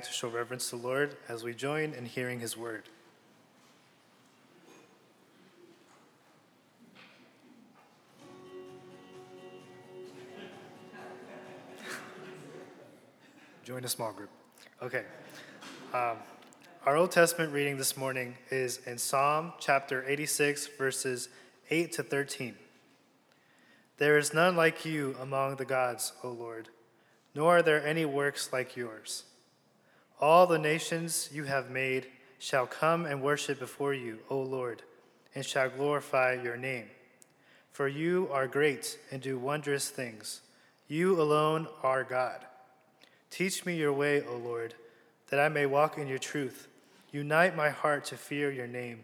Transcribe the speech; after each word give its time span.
to 0.00 0.10
show 0.10 0.26
reverence 0.26 0.70
to 0.70 0.76
the 0.76 0.82
Lord 0.86 1.16
as 1.28 1.44
we 1.44 1.52
join 1.52 1.92
in 1.92 2.06
hearing 2.06 2.40
his 2.40 2.56
word. 2.56 2.84
Join 13.66 13.84
a 13.84 13.88
small 13.88 14.14
group. 14.14 14.30
Okay. 14.82 15.04
Um, 15.92 16.16
our 16.86 16.96
Old 16.96 17.10
Testament 17.10 17.52
reading 17.52 17.76
this 17.76 17.94
morning 17.94 18.38
is 18.50 18.78
in 18.86 18.96
Psalm 18.96 19.52
chapter 19.60 20.08
86, 20.08 20.68
verses 20.78 21.28
8 21.68 21.92
to 21.92 22.02
13. 22.02 22.54
There 23.98 24.16
is 24.16 24.32
none 24.32 24.56
like 24.56 24.86
you 24.86 25.16
among 25.20 25.56
the 25.56 25.66
gods, 25.66 26.14
O 26.24 26.30
Lord, 26.30 26.70
nor 27.34 27.58
are 27.58 27.62
there 27.62 27.86
any 27.86 28.06
works 28.06 28.54
like 28.54 28.74
yours. 28.74 29.24
All 30.22 30.46
the 30.46 30.58
nations 30.58 31.28
you 31.32 31.44
have 31.44 31.68
made 31.68 32.06
shall 32.38 32.64
come 32.64 33.06
and 33.06 33.20
worship 33.20 33.58
before 33.58 33.92
you, 33.92 34.20
O 34.30 34.40
Lord, 34.40 34.84
and 35.34 35.44
shall 35.44 35.68
glorify 35.68 36.34
your 36.40 36.56
name. 36.56 36.86
For 37.72 37.88
you 37.88 38.28
are 38.30 38.46
great 38.46 39.00
and 39.10 39.20
do 39.20 39.36
wondrous 39.36 39.90
things. 39.90 40.42
You 40.86 41.20
alone 41.20 41.66
are 41.82 42.04
God. 42.04 42.46
Teach 43.30 43.66
me 43.66 43.76
your 43.76 43.92
way, 43.92 44.22
O 44.22 44.36
Lord, 44.36 44.74
that 45.30 45.40
I 45.40 45.48
may 45.48 45.66
walk 45.66 45.98
in 45.98 46.06
your 46.06 46.18
truth. 46.18 46.68
Unite 47.10 47.56
my 47.56 47.70
heart 47.70 48.04
to 48.06 48.16
fear 48.16 48.52
your 48.52 48.68
name. 48.68 49.02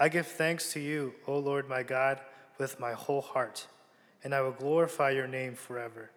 I 0.00 0.08
give 0.08 0.26
thanks 0.26 0.72
to 0.72 0.80
you, 0.80 1.12
O 1.26 1.38
Lord 1.38 1.68
my 1.68 1.82
God, 1.82 2.20
with 2.56 2.80
my 2.80 2.92
whole 2.94 3.20
heart, 3.20 3.66
and 4.24 4.34
I 4.34 4.40
will 4.40 4.52
glorify 4.52 5.10
your 5.10 5.26
name 5.26 5.56
forever. 5.56 6.10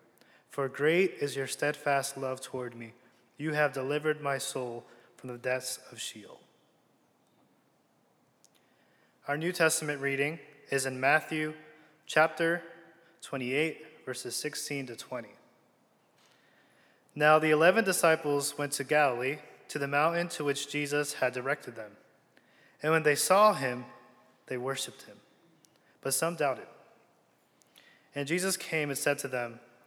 For 0.50 0.70
great 0.70 1.16
is 1.20 1.36
your 1.36 1.48
steadfast 1.48 2.16
love 2.16 2.40
toward 2.40 2.76
me. 2.76 2.94
You 3.38 3.54
have 3.54 3.74
delivered 3.74 4.22
my 4.22 4.38
soul 4.38 4.86
from 5.18 5.30
the 5.30 5.38
depths 5.38 5.80
of 5.92 6.00
Sheol. 6.00 6.40
Our 9.28 9.38
New 9.38 9.52
Testament 9.52 10.02
reading 10.02 10.40
is 10.72 10.86
in 10.86 11.00
Matthew 11.00 11.54
chapter 12.06 12.62
28, 13.22 14.06
verses 14.06 14.36
16 14.36 14.88
to 14.88 14.96
20. 14.96 15.30
Now 17.16 17.40
the 17.40 17.50
eleven 17.50 17.84
disciples 17.84 18.58
went 18.58 18.74
to 18.74 18.84
Galilee, 18.84 19.38
to 19.70 19.80
the 19.80 19.88
mountain 19.88 20.28
to 20.30 20.44
which 20.44 20.70
Jesus 20.70 21.14
had 21.14 21.34
directed 21.34 21.76
them. 21.76 21.92
And 22.84 22.92
when 22.92 23.04
they 23.04 23.16
saw 23.16 23.54
him, 23.54 23.86
they 24.48 24.58
worshipped 24.58 25.04
him. 25.04 25.18
But 26.02 26.14
some 26.14 26.36
doubted. 26.36 26.68
And 28.14 28.28
Jesus 28.28 28.58
came 28.58 28.90
and 28.90 28.98
said 28.98 29.18
to 29.20 29.28
them, 29.28 29.60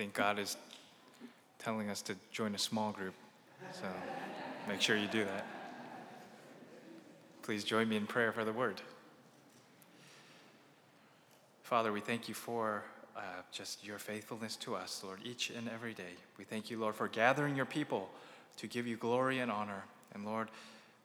Think 0.00 0.14
God 0.14 0.38
is 0.38 0.56
telling 1.58 1.90
us 1.90 2.00
to 2.00 2.16
join 2.32 2.54
a 2.54 2.58
small 2.58 2.90
group. 2.90 3.12
So 3.70 3.84
make 4.66 4.80
sure 4.80 4.96
you 4.96 5.06
do 5.08 5.26
that. 5.26 5.44
Please 7.42 7.64
join 7.64 7.86
me 7.86 7.98
in 7.98 8.06
prayer 8.06 8.32
for 8.32 8.46
the 8.46 8.52
word. 8.52 8.80
Father, 11.62 11.92
we 11.92 12.00
thank 12.00 12.28
you 12.30 12.34
for 12.34 12.82
uh, 13.14 13.20
just 13.52 13.84
your 13.84 13.98
faithfulness 13.98 14.56
to 14.56 14.74
us, 14.74 15.02
Lord, 15.04 15.18
each 15.22 15.50
and 15.50 15.68
every 15.68 15.92
day. 15.92 16.14
We 16.38 16.44
thank 16.44 16.70
you, 16.70 16.80
Lord, 16.80 16.94
for 16.94 17.06
gathering 17.06 17.54
your 17.54 17.66
people 17.66 18.08
to 18.56 18.66
give 18.66 18.86
you 18.86 18.96
glory 18.96 19.40
and 19.40 19.50
honor. 19.52 19.84
And 20.14 20.24
Lord, 20.24 20.48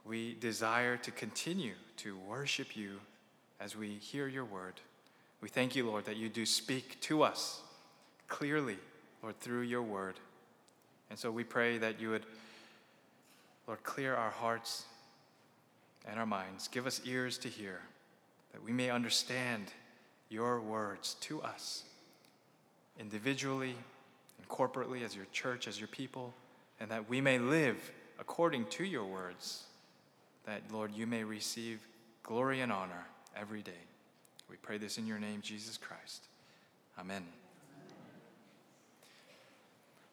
we 0.06 0.36
desire 0.36 0.96
to 0.96 1.12
continue 1.12 1.74
to 1.98 2.16
worship 2.20 2.78
you 2.78 3.02
as 3.60 3.76
we 3.76 3.90
hear 3.90 4.30
your 4.30 4.46
word. 4.46 4.76
We 5.42 5.50
thank 5.50 5.76
you, 5.76 5.86
Lord, 5.86 6.06
that 6.06 6.16
you 6.16 6.30
do 6.30 6.46
speak 6.46 7.02
to 7.02 7.24
us 7.24 7.62
clearly, 8.28 8.78
Lord, 9.26 9.40
through 9.40 9.62
your 9.62 9.82
word. 9.82 10.20
And 11.10 11.18
so 11.18 11.32
we 11.32 11.44
pray 11.44 11.80
that 11.80 12.00
you 12.00 12.12
would, 12.12 12.28
Lord, 13.66 13.82
clear 13.82 14.14
our 14.14 14.30
hearts 14.30 14.86
and 16.08 16.20
our 16.20 16.28
minds. 16.28 16.68
Give 16.68 16.86
us 16.86 17.02
ears 17.06 17.40
to 17.40 17.48
hear, 17.48 17.82
that 18.52 18.64
we 18.64 18.72
may 18.72 18.92
understand 18.92 19.74
your 20.30 20.62
words 20.62 21.16
to 21.22 21.42
us, 21.42 21.86
individually 23.00 23.74
and 24.38 24.48
corporately, 24.48 25.04
as 25.04 25.16
your 25.16 25.26
church, 25.32 25.68
as 25.68 25.80
your 25.80 25.88
people, 25.88 26.32
and 26.80 26.92
that 26.92 27.10
we 27.10 27.20
may 27.20 27.40
live 27.40 27.78
according 28.20 28.66
to 28.66 28.84
your 28.84 29.06
words, 29.06 29.64
that, 30.46 30.62
Lord, 30.72 30.92
you 30.94 31.08
may 31.08 31.24
receive 31.24 31.80
glory 32.22 32.62
and 32.62 32.72
honor 32.72 33.08
every 33.36 33.64
day. 33.64 33.72
We 34.52 34.58
pray 34.58 34.78
this 34.78 35.00
in 35.00 35.08
your 35.08 35.18
name, 35.18 35.42
Jesus 35.42 35.78
Christ. 35.78 36.28
Amen. 37.00 37.24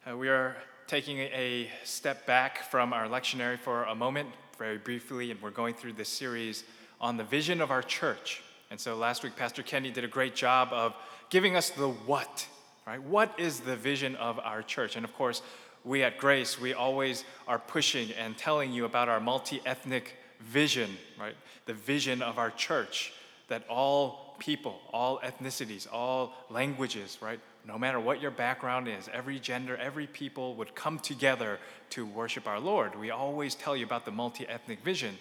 Uh, 0.05 0.17
we 0.17 0.29
are 0.29 0.57
taking 0.89 1.19
a 1.19 1.71
step 1.85 2.27
back 2.27 2.69
from 2.73 2.93
our 2.93 3.07
lectionary 3.07 3.57
for 3.57 3.85
a 3.85 3.95
moment, 3.95 4.29
very 4.59 4.77
briefly, 4.77 5.31
and 5.31 5.41
we're 5.41 5.51
going 5.51 5.73
through 5.73 5.93
this 5.93 6.09
series 6.09 6.65
on 7.01 7.17
the 7.17 7.23
vision 7.23 7.61
of 7.61 7.71
our 7.71 7.83
church. 7.83 8.43
And 8.73 8.81
so 8.81 8.97
last 8.97 9.23
week, 9.23 9.37
Pastor 9.37 9.63
Kenny 9.63 9.93
did 9.93 10.03
a 10.03 10.09
great 10.09 10.35
job 10.35 10.71
of 10.73 10.97
giving 11.31 11.55
us 11.55 11.71
the 11.71 11.89
what, 11.89 12.49
right? 12.85 13.01
What 13.01 13.33
is 13.39 13.61
the 13.61 13.77
vision 13.77 14.17
of 14.17 14.41
our 14.41 14.61
church? 14.65 14.97
And 14.97 15.05
of 15.05 15.15
course, 15.15 15.41
we 15.85 16.03
at 16.03 16.19
Grace, 16.19 16.61
we 16.61 16.75
always 16.75 17.23
are 17.47 17.61
pushing 17.61 18.11
and 18.15 18.37
telling 18.37 18.73
you 18.73 18.87
about 18.87 19.09
our 19.09 19.21
multi 19.21 19.61
ethnic 19.65 20.17
vision, 20.41 20.91
right? 21.17 21.37
The 21.67 21.75
vision 21.75 22.23
of 22.23 22.39
our 22.39 22.51
church 22.51 23.13
that 23.47 23.63
all 23.69 24.35
people, 24.41 24.81
all 24.93 25.21
ethnicities, 25.21 25.87
all 25.93 26.35
languages, 26.51 27.19
right, 27.21 27.39
no 27.67 27.79
matter 27.79 28.01
what 28.01 28.21
your 28.21 28.31
background 28.31 28.89
is, 28.89 29.09
every 29.13 29.39
gender, 29.39 29.77
every 29.77 30.07
people 30.07 30.55
would 30.57 30.75
come 30.75 30.99
together 30.99 31.59
to 31.91 32.05
worship 32.05 32.49
our 32.49 32.59
Lord. 32.59 32.99
We 32.99 33.11
always 33.11 33.55
tell 33.55 33.77
you 33.77 33.85
about 33.85 34.05
the 34.05 34.11
multi 34.11 34.47
ethnic 34.49 34.83
vision. 34.83 35.17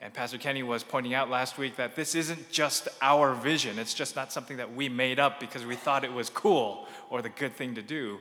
And 0.00 0.12
Pastor 0.12 0.36
Kenny 0.36 0.62
was 0.62 0.84
pointing 0.84 1.14
out 1.14 1.30
last 1.30 1.56
week 1.56 1.76
that 1.76 1.96
this 1.96 2.14
isn't 2.14 2.50
just 2.50 2.88
our 3.00 3.34
vision. 3.34 3.78
It's 3.78 3.94
just 3.94 4.14
not 4.14 4.32
something 4.32 4.58
that 4.58 4.74
we 4.74 4.90
made 4.90 5.18
up 5.18 5.40
because 5.40 5.64
we 5.64 5.76
thought 5.76 6.04
it 6.04 6.12
was 6.12 6.28
cool 6.28 6.86
or 7.08 7.22
the 7.22 7.30
good 7.30 7.56
thing 7.56 7.74
to 7.76 7.82
do, 7.82 8.18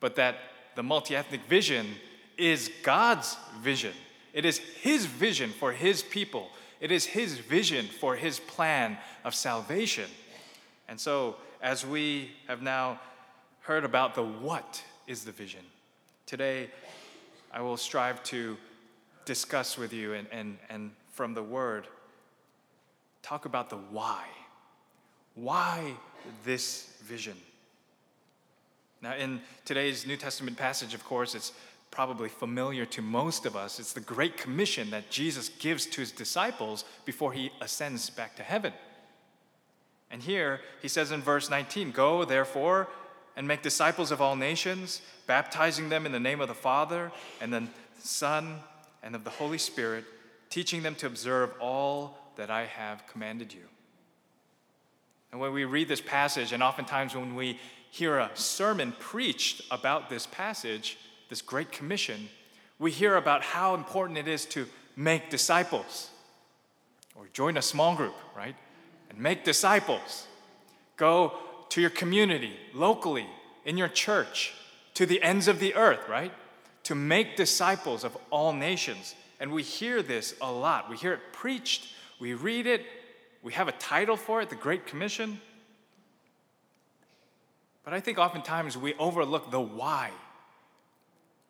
but 0.00 0.16
that 0.16 0.36
the 0.76 0.82
multi 0.82 1.14
ethnic 1.14 1.42
vision 1.44 1.86
is 2.38 2.70
God's 2.82 3.36
vision. 3.60 3.92
It 4.32 4.46
is 4.46 4.58
His 4.58 5.04
vision 5.04 5.50
for 5.50 5.72
His 5.72 6.02
people, 6.02 6.48
it 6.80 6.90
is 6.90 7.04
His 7.04 7.36
vision 7.36 7.86
for 7.86 8.16
His 8.16 8.40
plan 8.40 8.96
of 9.22 9.34
salvation. 9.34 10.08
And 10.90 11.00
so, 11.00 11.36
as 11.62 11.86
we 11.86 12.32
have 12.48 12.62
now 12.62 12.98
heard 13.60 13.84
about 13.84 14.16
the 14.16 14.24
what 14.24 14.82
is 15.06 15.24
the 15.24 15.30
vision, 15.30 15.60
today 16.26 16.68
I 17.52 17.60
will 17.60 17.76
strive 17.76 18.24
to 18.24 18.56
discuss 19.24 19.78
with 19.78 19.92
you 19.92 20.14
and, 20.14 20.26
and, 20.32 20.58
and 20.68 20.90
from 21.12 21.32
the 21.32 21.44
word 21.44 21.86
talk 23.22 23.44
about 23.44 23.70
the 23.70 23.76
why. 23.76 24.24
Why 25.36 25.94
this 26.44 26.92
vision? 27.04 27.36
Now, 29.00 29.14
in 29.14 29.42
today's 29.64 30.08
New 30.08 30.16
Testament 30.16 30.56
passage, 30.56 30.92
of 30.92 31.04
course, 31.04 31.36
it's 31.36 31.52
probably 31.92 32.28
familiar 32.28 32.84
to 32.86 33.00
most 33.00 33.46
of 33.46 33.54
us. 33.54 33.78
It's 33.78 33.92
the 33.92 34.00
Great 34.00 34.36
Commission 34.36 34.90
that 34.90 35.08
Jesus 35.08 35.50
gives 35.50 35.86
to 35.86 36.00
his 36.00 36.10
disciples 36.10 36.84
before 37.04 37.32
he 37.32 37.52
ascends 37.60 38.10
back 38.10 38.34
to 38.36 38.42
heaven. 38.42 38.72
And 40.10 40.22
here 40.22 40.60
he 40.82 40.88
says 40.88 41.12
in 41.12 41.22
verse 41.22 41.50
19 41.50 41.92
Go, 41.92 42.24
therefore, 42.24 42.88
and 43.36 43.46
make 43.46 43.62
disciples 43.62 44.10
of 44.10 44.20
all 44.20 44.36
nations, 44.36 45.02
baptizing 45.26 45.88
them 45.88 46.04
in 46.04 46.12
the 46.12 46.20
name 46.20 46.40
of 46.40 46.48
the 46.48 46.54
Father, 46.54 47.12
and 47.40 47.52
the 47.52 47.66
Son, 47.98 48.56
and 49.02 49.14
of 49.14 49.24
the 49.24 49.30
Holy 49.30 49.58
Spirit, 49.58 50.04
teaching 50.50 50.82
them 50.82 50.94
to 50.96 51.06
observe 51.06 51.54
all 51.60 52.18
that 52.36 52.50
I 52.50 52.66
have 52.66 53.06
commanded 53.06 53.52
you. 53.52 53.62
And 55.30 55.40
when 55.40 55.52
we 55.52 55.64
read 55.64 55.88
this 55.88 56.00
passage, 56.00 56.52
and 56.52 56.62
oftentimes 56.62 57.14
when 57.14 57.34
we 57.34 57.58
hear 57.90 58.18
a 58.18 58.30
sermon 58.34 58.92
preached 58.98 59.62
about 59.70 60.10
this 60.10 60.26
passage, 60.26 60.98
this 61.28 61.40
Great 61.40 61.70
Commission, 61.70 62.28
we 62.78 62.90
hear 62.90 63.16
about 63.16 63.42
how 63.42 63.74
important 63.74 64.18
it 64.18 64.26
is 64.26 64.44
to 64.46 64.66
make 64.96 65.30
disciples 65.30 66.10
or 67.14 67.28
join 67.32 67.56
a 67.56 67.62
small 67.62 67.94
group, 67.94 68.14
right? 68.36 68.56
And 69.10 69.18
make 69.18 69.44
disciples. 69.44 70.26
Go 70.96 71.34
to 71.68 71.80
your 71.80 71.90
community 71.90 72.56
locally 72.72 73.26
in 73.64 73.76
your 73.76 73.88
church 73.88 74.54
to 74.94 75.04
the 75.04 75.22
ends 75.22 75.48
of 75.48 75.60
the 75.60 75.74
earth, 75.74 76.08
right? 76.08 76.32
To 76.84 76.94
make 76.94 77.36
disciples 77.36 78.04
of 78.04 78.16
all 78.30 78.52
nations. 78.52 79.14
And 79.38 79.52
we 79.52 79.62
hear 79.62 80.02
this 80.02 80.34
a 80.40 80.50
lot. 80.50 80.88
We 80.88 80.96
hear 80.96 81.12
it 81.12 81.20
preached, 81.32 81.94
we 82.18 82.34
read 82.34 82.66
it, 82.66 82.84
we 83.42 83.52
have 83.52 83.68
a 83.68 83.72
title 83.72 84.16
for 84.16 84.40
it, 84.42 84.50
the 84.50 84.56
Great 84.56 84.86
Commission. 84.86 85.40
But 87.84 87.94
I 87.94 88.00
think 88.00 88.18
oftentimes 88.18 88.76
we 88.76 88.94
overlook 88.94 89.50
the 89.50 89.60
why. 89.60 90.10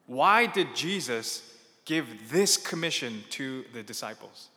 Why 0.06 0.46
did 0.46 0.74
Jesus 0.74 1.42
give 1.84 2.30
this 2.30 2.56
commission 2.56 3.24
to 3.30 3.64
the 3.72 3.82
disciples? 3.82 4.48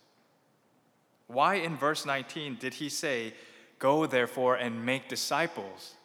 Why 1.33 1.55
in 1.55 1.75
verse 1.75 2.05
19 2.05 2.57
did 2.59 2.75
he 2.75 2.89
say, 2.89 3.33
Go 3.79 4.05
therefore 4.05 4.55
and 4.55 4.85
make 4.85 5.09
disciples 5.09 5.95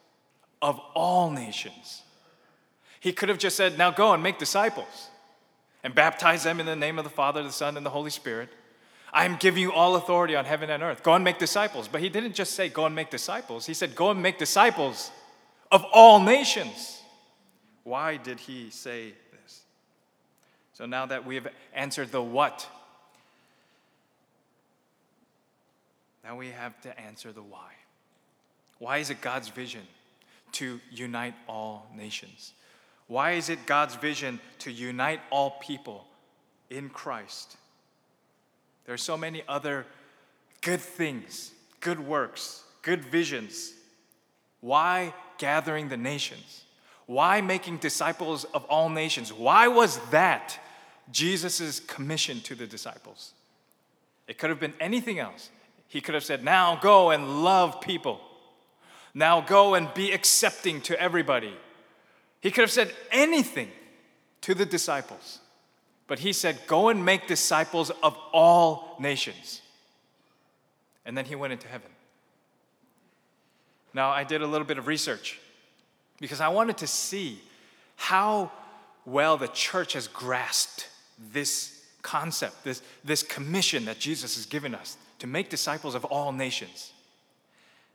of 0.61 0.81
all 0.95 1.31
nations? 1.31 2.03
He 2.99 3.13
could 3.13 3.29
have 3.29 3.39
just 3.39 3.57
said, 3.57 3.79
Now 3.79 3.91
go 3.91 4.13
and 4.13 4.23
make 4.23 4.39
disciples 4.39 5.09
and 5.85 5.95
baptize 5.95 6.43
them 6.43 6.59
in 6.61 6.67
the 6.67 6.75
name 6.75 6.99
of 6.99 7.05
the 7.05 7.11
Father, 7.11 7.43
the 7.43 7.53
Son, 7.53 7.77
and 7.77 7.87
the 7.87 7.91
Holy 7.91 8.11
Spirit. 8.11 8.49
I 9.13 9.25
am 9.25 9.37
giving 9.37 9.63
you 9.63 9.73
all 9.73 9.97
authority 9.97 10.35
on 10.35 10.45
heaven 10.45 10.71
and 10.71 10.83
earth. 10.83 11.03
Go 11.03 11.15
and 11.15 11.25
make 11.25 11.39
disciples. 11.39 11.89
But 11.89 12.01
he 12.01 12.09
didn't 12.09 12.35
just 12.35 12.55
say, 12.55 12.69
Go 12.69 12.87
and 12.87 12.95
make 12.95 13.11
disciples. 13.11 13.67
He 13.67 13.75
said, 13.75 13.95
Go 13.95 14.11
and 14.11 14.23
make 14.23 14.39
disciples 14.39 15.11
of 15.71 15.85
all 15.93 16.21
nations. 16.21 17.03
Why 17.85 18.17
did 18.17 18.41
he 18.41 18.71
say 18.71 19.13
this? 19.31 19.63
So 20.73 20.87
now 20.87 21.07
that 21.07 21.25
we 21.25 21.37
have 21.37 21.49
answered 21.73 22.11
the 22.13 22.23
what, 22.23 22.69
now 26.29 26.37
we 26.37 26.49
have 26.51 26.79
to 26.83 27.01
answer 27.01 27.33
the 27.33 27.43
why. 27.43 27.71
Why 28.79 28.99
is 28.99 29.09
it 29.09 29.23
God's 29.23 29.49
vision 29.49 29.81
to 30.53 30.79
unite 30.91 31.33
all 31.49 31.91
nations? 31.97 32.53
Why 33.07 33.33
is 33.33 33.49
it 33.49 33.65
God's 33.65 33.95
vision 33.95 34.39
to 34.59 34.71
unite 34.71 35.21
all 35.31 35.53
people 35.53 36.07
in 36.69 36.91
Christ? 36.91 37.57
There 38.85 38.95
are 38.95 38.99
so 38.99 39.17
many 39.17 39.43
other 39.49 39.87
good 40.61 40.83
things, 40.83 41.53
good 41.81 41.99
works, 41.99 42.63
good 42.83 43.03
visions. 43.03 43.73
Why 44.61 45.15
gathering 45.39 45.89
the 45.89 45.97
nations? 45.97 46.65
Why 47.07 47.41
making 47.41 47.79
disciples 47.79 48.45
of 48.45 48.65
all 48.65 48.91
nations? 48.91 49.33
Why 49.33 49.67
was 49.69 49.99
that 50.11 50.59
Jesus' 51.11 51.81
commission 51.81 52.43
to 52.43 52.55
the 52.55 52.67
disciples? 52.67 53.33
It 54.27 54.37
could 54.37 54.51
have 54.51 54.61
been 54.61 54.75
anything 54.79 55.19
else. 55.19 55.49
He 55.89 56.03
could 56.03 56.15
have 56.15 56.25
said, 56.25 56.45
Now 56.45 56.77
go 56.77 57.11
and 57.11 57.43
love 57.43 57.81
people. 57.81 58.21
Now 59.15 59.41
go 59.41 59.75
and 59.75 59.93
be 59.95 60.13
accepting 60.13 60.81
to 60.83 61.01
everybody. 61.01 61.55
He 62.41 62.51
could 62.51 62.61
have 62.61 62.71
said 62.71 62.93
anything 63.11 63.71
to 64.43 64.55
the 64.55 64.67
disciples. 64.67 65.41
But 66.07 66.21
he 66.21 66.33
said, 66.33 66.59
Go 66.67 66.91
and 66.91 67.05
make 67.05 67.27
disciples 67.27 67.91
of 68.03 68.17
all 68.33 68.97
nations. 69.01 69.63
And 71.05 71.17
then 71.17 71.25
he 71.25 71.35
went 71.35 71.55
into 71.55 71.67
heaven. 71.69 71.91
Now, 73.95 74.11
I 74.11 74.25
did 74.25 74.43
a 74.43 74.47
little 74.47 74.67
bit 74.67 74.77
of 74.77 74.87
research 74.87 75.41
because 76.21 76.41
I 76.41 76.49
wanted 76.49 76.77
to 76.79 76.87
see 76.87 77.41
how 77.97 78.53
well 79.07 79.39
the 79.39 79.49
church 79.49 79.95
has 79.95 80.07
grasped 80.07 80.89
this 81.33 81.83
concept, 82.03 82.63
this, 82.63 82.83
this 83.03 83.23
commission 83.23 83.87
that 83.87 83.99
Jesus 83.99 84.37
has 84.37 84.45
given 84.45 84.75
us 84.75 84.99
to 85.19 85.27
make 85.27 85.49
disciples 85.49 85.95
of 85.95 86.05
all 86.05 86.33
nations. 86.33 86.93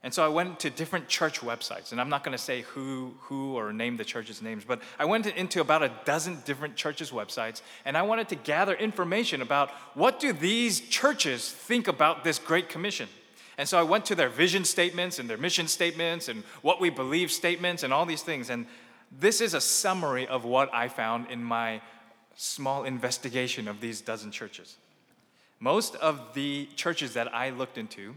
And 0.03 0.13
so 0.13 0.23
I 0.23 0.27
went 0.27 0.59
to 0.59 0.69
different 0.69 1.07
church 1.07 1.39
websites, 1.39 1.93
and 1.93 2.01
I'm 2.01 2.09
not 2.09 2.25
going 2.25 2.37
to 2.37 2.43
say 2.43 2.61
who, 2.61 3.13
who 3.21 3.55
or 3.55 3.71
name 3.71 3.95
the 3.95 4.03
church's 4.03 4.41
names, 4.41 4.65
but 4.65 4.81
I 4.99 5.05
went 5.05 5.25
into 5.27 5.61
about 5.61 5.81
a 5.81 5.91
dozen 6.03 6.39
different 6.45 6.75
churches' 6.75 7.11
websites, 7.11 7.61
and 7.85 7.95
I 7.95 8.01
wanted 8.01 8.27
to 8.29 8.35
gather 8.35 8.73
information 8.73 9.41
about 9.41 9.71
what 9.93 10.19
do 10.19 10.33
these 10.33 10.81
churches 10.81 11.49
think 11.49 11.87
about 11.87 12.25
this 12.25 12.37
Great 12.37 12.67
Commission. 12.67 13.07
And 13.57 13.69
so 13.69 13.79
I 13.79 13.83
went 13.83 14.05
to 14.07 14.15
their 14.15 14.29
vision 14.29 14.65
statements 14.65 15.19
and 15.19 15.29
their 15.29 15.37
mission 15.37 15.69
statements 15.69 16.27
and 16.27 16.43
what 16.61 16.81
we 16.81 16.89
believe 16.89 17.31
statements 17.31 17.83
and 17.83 17.93
all 17.93 18.05
these 18.05 18.23
things. 18.23 18.49
And 18.49 18.65
this 19.19 19.39
is 19.39 19.53
a 19.53 19.61
summary 19.61 20.27
of 20.27 20.43
what 20.43 20.73
I 20.73 20.89
found 20.89 21.29
in 21.29 21.41
my 21.41 21.81
small 22.35 22.83
investigation 22.83 23.67
of 23.67 23.79
these 23.79 24.01
dozen 24.01 24.31
churches. 24.31 24.75
Most 25.63 25.95
of 25.95 26.33
the 26.33 26.67
churches 26.75 27.13
that 27.13 27.33
I 27.33 27.49
looked 27.51 27.77
into, 27.77 28.15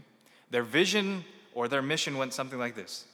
their 0.51 0.63
vision 0.63 1.23
or 1.53 1.69
their 1.69 1.81
mission 1.81 2.17
went 2.17 2.33
something 2.33 2.59
like 2.59 2.75
this 2.75 3.05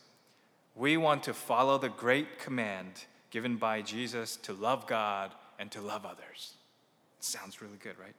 We 0.75 0.97
want 0.97 1.21
to 1.25 1.35
follow 1.35 1.77
the 1.77 1.89
great 1.89 2.39
command 2.39 3.05
given 3.29 3.57
by 3.57 3.83
Jesus 3.83 4.37
to 4.37 4.53
love 4.53 4.87
God 4.87 5.35
and 5.59 5.69
to 5.69 5.81
love 5.81 6.03
others. 6.03 6.53
Sounds 7.19 7.61
really 7.61 7.77
good, 7.77 7.93
right? 7.99 8.15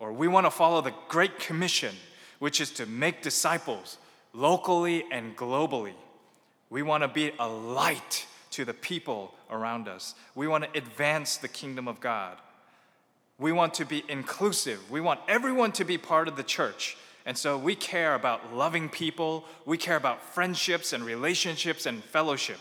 Or 0.00 0.12
we 0.12 0.26
want 0.26 0.44
to 0.44 0.50
follow 0.50 0.80
the 0.80 0.94
Great 1.08 1.38
Commission 1.38 1.94
which 2.40 2.60
is 2.60 2.72
to 2.72 2.86
make 2.86 3.22
disciples 3.22 3.98
locally 4.32 5.04
and 5.12 5.36
globally. 5.36 5.94
We 6.68 6.82
want 6.82 7.04
to 7.04 7.08
be 7.08 7.30
a 7.38 7.46
light 7.46 8.26
to 8.50 8.64
the 8.64 8.74
people 8.74 9.34
around 9.52 9.86
us. 9.86 10.16
We 10.34 10.48
want 10.48 10.64
to 10.64 10.76
advance 10.76 11.36
the 11.36 11.48
kingdom 11.48 11.86
of 11.86 12.00
God. 12.00 12.38
We 13.38 13.52
want 13.52 13.74
to 13.74 13.84
be 13.84 14.04
inclusive. 14.08 14.90
We 14.90 15.00
want 15.00 15.20
everyone 15.28 15.72
to 15.72 15.84
be 15.84 15.98
part 15.98 16.28
of 16.28 16.36
the 16.36 16.42
church. 16.42 16.96
And 17.24 17.36
so 17.36 17.56
we 17.58 17.74
care 17.74 18.14
about 18.14 18.54
loving 18.54 18.88
people. 18.88 19.44
We 19.64 19.78
care 19.78 19.96
about 19.96 20.22
friendships 20.22 20.92
and 20.92 21.04
relationships 21.04 21.86
and 21.86 22.02
fellowship. 22.02 22.58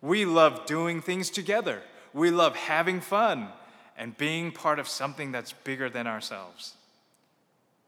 We 0.00 0.24
love 0.24 0.66
doing 0.66 1.02
things 1.02 1.30
together. 1.30 1.82
We 2.14 2.30
love 2.30 2.56
having 2.56 3.00
fun 3.00 3.48
and 3.98 4.16
being 4.16 4.52
part 4.52 4.78
of 4.78 4.88
something 4.88 5.32
that's 5.32 5.52
bigger 5.52 5.90
than 5.90 6.06
ourselves. 6.06 6.74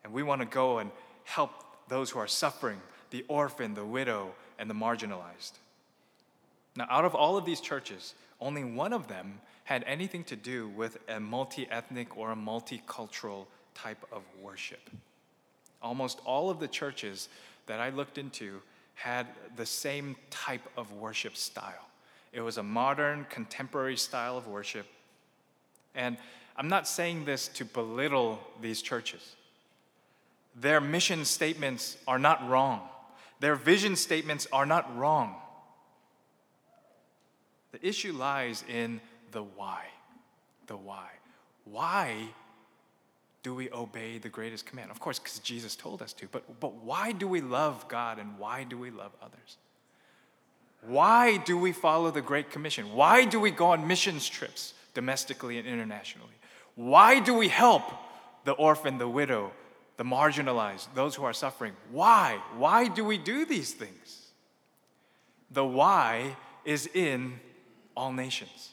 And 0.04 0.12
we 0.12 0.22
want 0.22 0.40
to 0.40 0.46
go 0.46 0.78
and 0.78 0.90
help 1.24 1.50
those 1.88 2.10
who 2.10 2.18
are 2.18 2.26
suffering 2.26 2.80
the 3.10 3.24
orphan, 3.28 3.74
the 3.74 3.84
widow, 3.84 4.32
and 4.58 4.68
the 4.68 4.74
marginalized. 4.74 5.52
Now, 6.76 6.86
out 6.90 7.06
of 7.06 7.14
all 7.14 7.38
of 7.38 7.46
these 7.46 7.60
churches, 7.60 8.14
only 8.40 8.64
one 8.64 8.92
of 8.92 9.08
them 9.08 9.40
had 9.68 9.84
anything 9.86 10.24
to 10.24 10.34
do 10.34 10.66
with 10.70 10.96
a 11.10 11.20
multi 11.20 11.68
ethnic 11.70 12.16
or 12.16 12.32
a 12.32 12.34
multicultural 12.34 13.44
type 13.74 14.02
of 14.10 14.22
worship. 14.40 14.80
Almost 15.82 16.20
all 16.24 16.48
of 16.48 16.58
the 16.58 16.66
churches 16.66 17.28
that 17.66 17.78
I 17.78 17.90
looked 17.90 18.16
into 18.16 18.62
had 18.94 19.26
the 19.56 19.66
same 19.66 20.16
type 20.30 20.66
of 20.78 20.90
worship 20.92 21.36
style. 21.36 21.86
It 22.32 22.40
was 22.40 22.56
a 22.56 22.62
modern, 22.62 23.26
contemporary 23.28 23.98
style 23.98 24.38
of 24.38 24.46
worship. 24.48 24.86
And 25.94 26.16
I'm 26.56 26.68
not 26.68 26.88
saying 26.88 27.26
this 27.26 27.46
to 27.48 27.66
belittle 27.66 28.40
these 28.62 28.80
churches. 28.80 29.36
Their 30.58 30.80
mission 30.80 31.26
statements 31.26 31.98
are 32.08 32.18
not 32.18 32.48
wrong. 32.48 32.88
Their 33.40 33.54
vision 33.54 33.96
statements 33.96 34.46
are 34.50 34.64
not 34.64 34.96
wrong. 34.96 35.34
The 37.72 37.86
issue 37.86 38.14
lies 38.14 38.64
in 38.66 39.02
the 39.32 39.42
why. 39.42 39.84
The 40.66 40.76
why. 40.76 41.08
Why 41.64 42.28
do 43.42 43.54
we 43.54 43.70
obey 43.70 44.18
the 44.18 44.28
greatest 44.28 44.66
command? 44.66 44.90
Of 44.90 45.00
course, 45.00 45.18
because 45.18 45.38
Jesus 45.38 45.76
told 45.76 46.02
us 46.02 46.12
to, 46.14 46.28
but, 46.30 46.60
but 46.60 46.74
why 46.74 47.12
do 47.12 47.28
we 47.28 47.40
love 47.40 47.88
God 47.88 48.18
and 48.18 48.38
why 48.38 48.64
do 48.64 48.78
we 48.78 48.90
love 48.90 49.12
others? 49.22 49.56
Why 50.82 51.36
do 51.38 51.58
we 51.58 51.72
follow 51.72 52.10
the 52.10 52.20
Great 52.20 52.50
Commission? 52.50 52.92
Why 52.92 53.24
do 53.24 53.40
we 53.40 53.50
go 53.50 53.66
on 53.66 53.86
missions 53.86 54.28
trips 54.28 54.74
domestically 54.94 55.58
and 55.58 55.66
internationally? 55.66 56.34
Why 56.74 57.20
do 57.20 57.34
we 57.34 57.48
help 57.48 57.82
the 58.48 58.52
orphan, 58.52 58.96
the 58.96 59.08
widow, 59.08 59.52
the 59.98 60.04
marginalized, 60.04 60.86
those 60.94 61.14
who 61.14 61.24
are 61.24 61.34
suffering. 61.34 61.74
Why? 61.90 62.40
Why 62.56 62.88
do 62.88 63.04
we 63.04 63.18
do 63.18 63.44
these 63.44 63.74
things? 63.74 64.28
The 65.50 65.64
why 65.64 66.36
is 66.64 66.88
in 66.94 67.40
all 67.96 68.12
nations. 68.12 68.70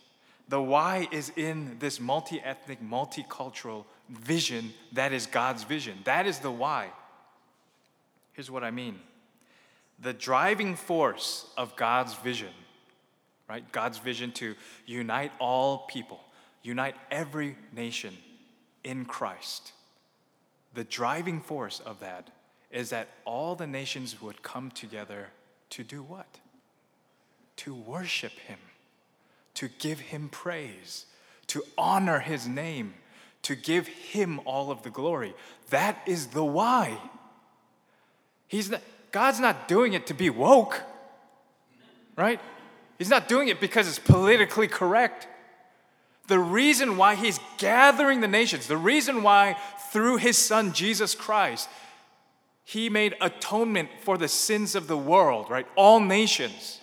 The 0.48 0.62
why 0.62 1.08
is 1.12 1.32
in 1.36 1.78
this 1.80 2.00
multi 2.00 2.40
ethnic, 2.42 2.82
multicultural 2.84 3.86
vision 4.10 4.74
that 4.94 5.12
is 5.12 5.25
God's 5.25 5.64
vision. 5.64 5.98
That 6.04 6.28
is 6.28 6.40
the 6.40 6.52
why. 6.52 6.92
Here's 8.34 8.52
what 8.52 8.64
I 8.64 8.72
mean 8.72 9.00
the 10.00 10.14
driving 10.14 10.75
force 10.75 11.48
of 11.58 11.75
God's 11.75 12.14
vision, 12.16 12.52
right? 13.50 13.70
God's 13.72 13.98
vision 13.98 14.32
to 14.34 14.56
unite 14.86 15.32
all 15.40 15.80
people, 15.88 16.20
unite 16.64 16.96
every 17.10 17.56
nation 17.74 18.14
in 18.84 19.06
Christ 19.06 19.72
the 20.75 20.84
driving 20.84 21.42
force 21.42 21.80
of 21.80 22.02
that 22.02 22.30
is 22.70 22.92
that 22.92 23.08
all 23.24 23.56
the 23.56 23.66
nations 23.66 24.22
would 24.22 24.44
come 24.44 24.70
together 24.70 25.30
to 25.72 25.84
do 25.84 26.04
what? 26.04 26.28
To 27.58 27.74
worship 27.74 28.34
Him, 28.34 28.60
to 29.55 29.67
give 29.67 30.00
Him 30.00 30.29
praise, 30.29 31.05
to 31.47 31.63
honor 31.77 32.19
His 32.19 32.47
name, 32.47 32.93
to 33.41 33.55
give 33.55 33.88
Him 33.88 34.39
all 34.45 34.71
of 34.71 34.83
the 34.83 34.89
glory. 34.89 35.33
That 35.69 36.01
is 36.05 36.27
the 36.27 36.45
why. 36.45 36.97
He's 38.47 38.69
not, 38.69 38.81
God's 39.12 39.39
not 39.39 39.67
doing 39.67 39.93
it 39.93 40.07
to 40.07 40.13
be 40.13 40.29
woke, 40.29 40.81
right? 42.15 42.39
He's 42.97 43.09
not 43.09 43.27
doing 43.27 43.50
it 43.50 43.59
because 43.59 43.88
it's 43.88 44.00
politically 44.00 44.67
correct. 44.67 45.27
The 46.27 46.39
reason 46.39 46.97
why 46.97 47.15
he's 47.15 47.39
gathering 47.57 48.21
the 48.21 48.27
nations, 48.27 48.67
the 48.67 48.77
reason 48.77 49.21
why 49.21 49.57
through 49.91 50.17
his 50.17 50.38
son 50.38 50.74
Jesus 50.74 51.13
Christ, 51.13 51.69
he 52.63 52.89
made 52.89 53.15
atonement 53.21 53.89
for 54.01 54.17
the 54.17 54.27
sins 54.27 54.74
of 54.74 54.88
the 54.88 54.97
world, 54.97 55.50
right? 55.50 55.67
All 55.75 56.00
nations, 56.00 56.79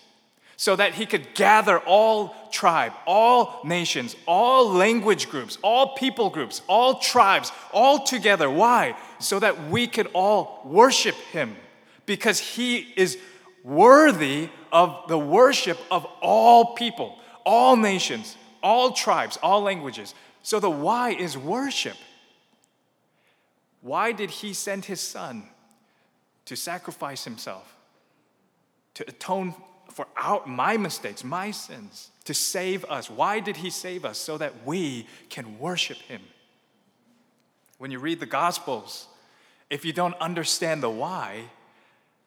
so 0.56 0.76
that 0.76 0.94
he 0.94 1.06
could 1.06 1.34
gather 1.34 1.78
all 1.80 2.34
tribe, 2.50 2.92
all 3.06 3.60
nations, 3.64 4.14
all 4.26 4.70
language 4.70 5.28
groups, 5.28 5.58
all 5.62 5.94
people 5.94 6.30
groups, 6.30 6.62
all 6.68 6.98
tribes, 7.00 7.50
all 7.72 8.04
together. 8.04 8.48
Why? 8.48 8.96
So 9.18 9.38
that 9.38 9.68
we 9.68 9.86
could 9.86 10.08
all 10.12 10.62
worship 10.64 11.14
him 11.32 11.56
because 12.06 12.38
he 12.38 12.78
is 12.96 13.18
worthy 13.64 14.48
of 14.70 15.08
the 15.08 15.18
worship 15.18 15.78
of 15.90 16.06
all 16.20 16.74
people, 16.74 17.18
all 17.44 17.76
nations, 17.76 18.36
all 18.62 18.92
tribes, 18.92 19.38
all 19.42 19.62
languages. 19.62 20.14
So 20.42 20.60
the 20.60 20.70
why 20.70 21.10
is 21.10 21.36
worship. 21.36 21.96
Why 23.80 24.12
did 24.12 24.30
he 24.30 24.54
send 24.54 24.84
his 24.84 25.00
son 25.00 25.44
to 26.44 26.56
sacrifice 26.56 27.24
himself, 27.24 27.76
to 28.94 29.04
atone 29.08 29.54
for 29.92 30.06
our, 30.16 30.44
my 30.46 30.76
mistakes, 30.76 31.22
my 31.22 31.50
sins, 31.50 32.10
to 32.24 32.34
save 32.34 32.84
us? 32.86 33.10
Why 33.10 33.40
did 33.40 33.58
he 33.58 33.70
save 33.70 34.04
us? 34.04 34.18
So 34.18 34.38
that 34.38 34.64
we 34.64 35.06
can 35.28 35.58
worship 35.58 35.98
him. 35.98 36.22
When 37.78 37.90
you 37.90 37.98
read 37.98 38.20
the 38.20 38.26
Gospels, 38.26 39.06
if 39.70 39.84
you 39.84 39.92
don't 39.92 40.14
understand 40.20 40.82
the 40.82 40.90
why, 40.90 41.44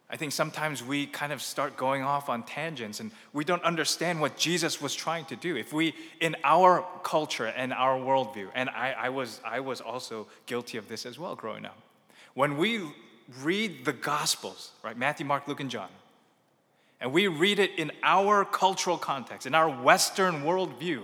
I 0.10 0.18
think 0.18 0.34
sometimes 0.34 0.84
we 0.84 1.08
kind 1.08 1.34
of 1.34 1.42
start 1.42 1.78
going 1.78 2.04
off 2.04 2.30
on 2.30 2.44
tangents 2.44 3.00
and 3.00 3.12
we 3.34 3.44
don't 3.44 3.64
understand 3.64 4.22
what 4.22 4.38
Jesus 4.38 4.80
was 4.80 4.94
trying 4.94 5.26
to 5.26 5.36
do. 5.36 5.56
If 5.56 5.74
we, 5.74 5.96
in 6.20 6.36
our 6.44 6.86
culture 7.04 7.48
and 7.48 7.74
our 7.74 7.98
worldview, 7.98 8.50
and 8.54 8.70
I, 8.70 8.96
I, 8.98 9.10
was, 9.10 9.42
I 9.44 9.62
was 9.62 9.82
also 9.82 10.28
guilty 10.46 10.78
of 10.78 10.88
this 10.88 11.06
as 11.06 11.18
well 11.18 11.36
growing 11.36 11.66
up, 11.66 11.78
when 12.36 12.58
we 12.58 12.84
read 13.42 13.86
the 13.86 13.94
Gospels, 13.94 14.72
right, 14.84 14.98
Matthew, 14.98 15.26
Mark, 15.26 15.48
Luke, 15.48 15.60
and 15.60 15.72
John, 15.72 15.90
and 17.00 17.12
we 17.12 17.28
read 17.28 17.60
it 17.60 17.72
in 17.78 17.92
our 18.04 18.46
cultural 18.46 18.98
context, 18.98 19.46
in 19.46 19.54
our 19.54 19.70
Western 19.70 20.44
worldview, 20.44 21.04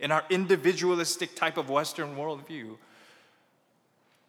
in 0.00 0.10
our 0.10 0.24
individualistic 0.30 1.34
type 1.36 1.56
of 1.56 1.70
Western 1.70 2.16
worldview, 2.16 2.76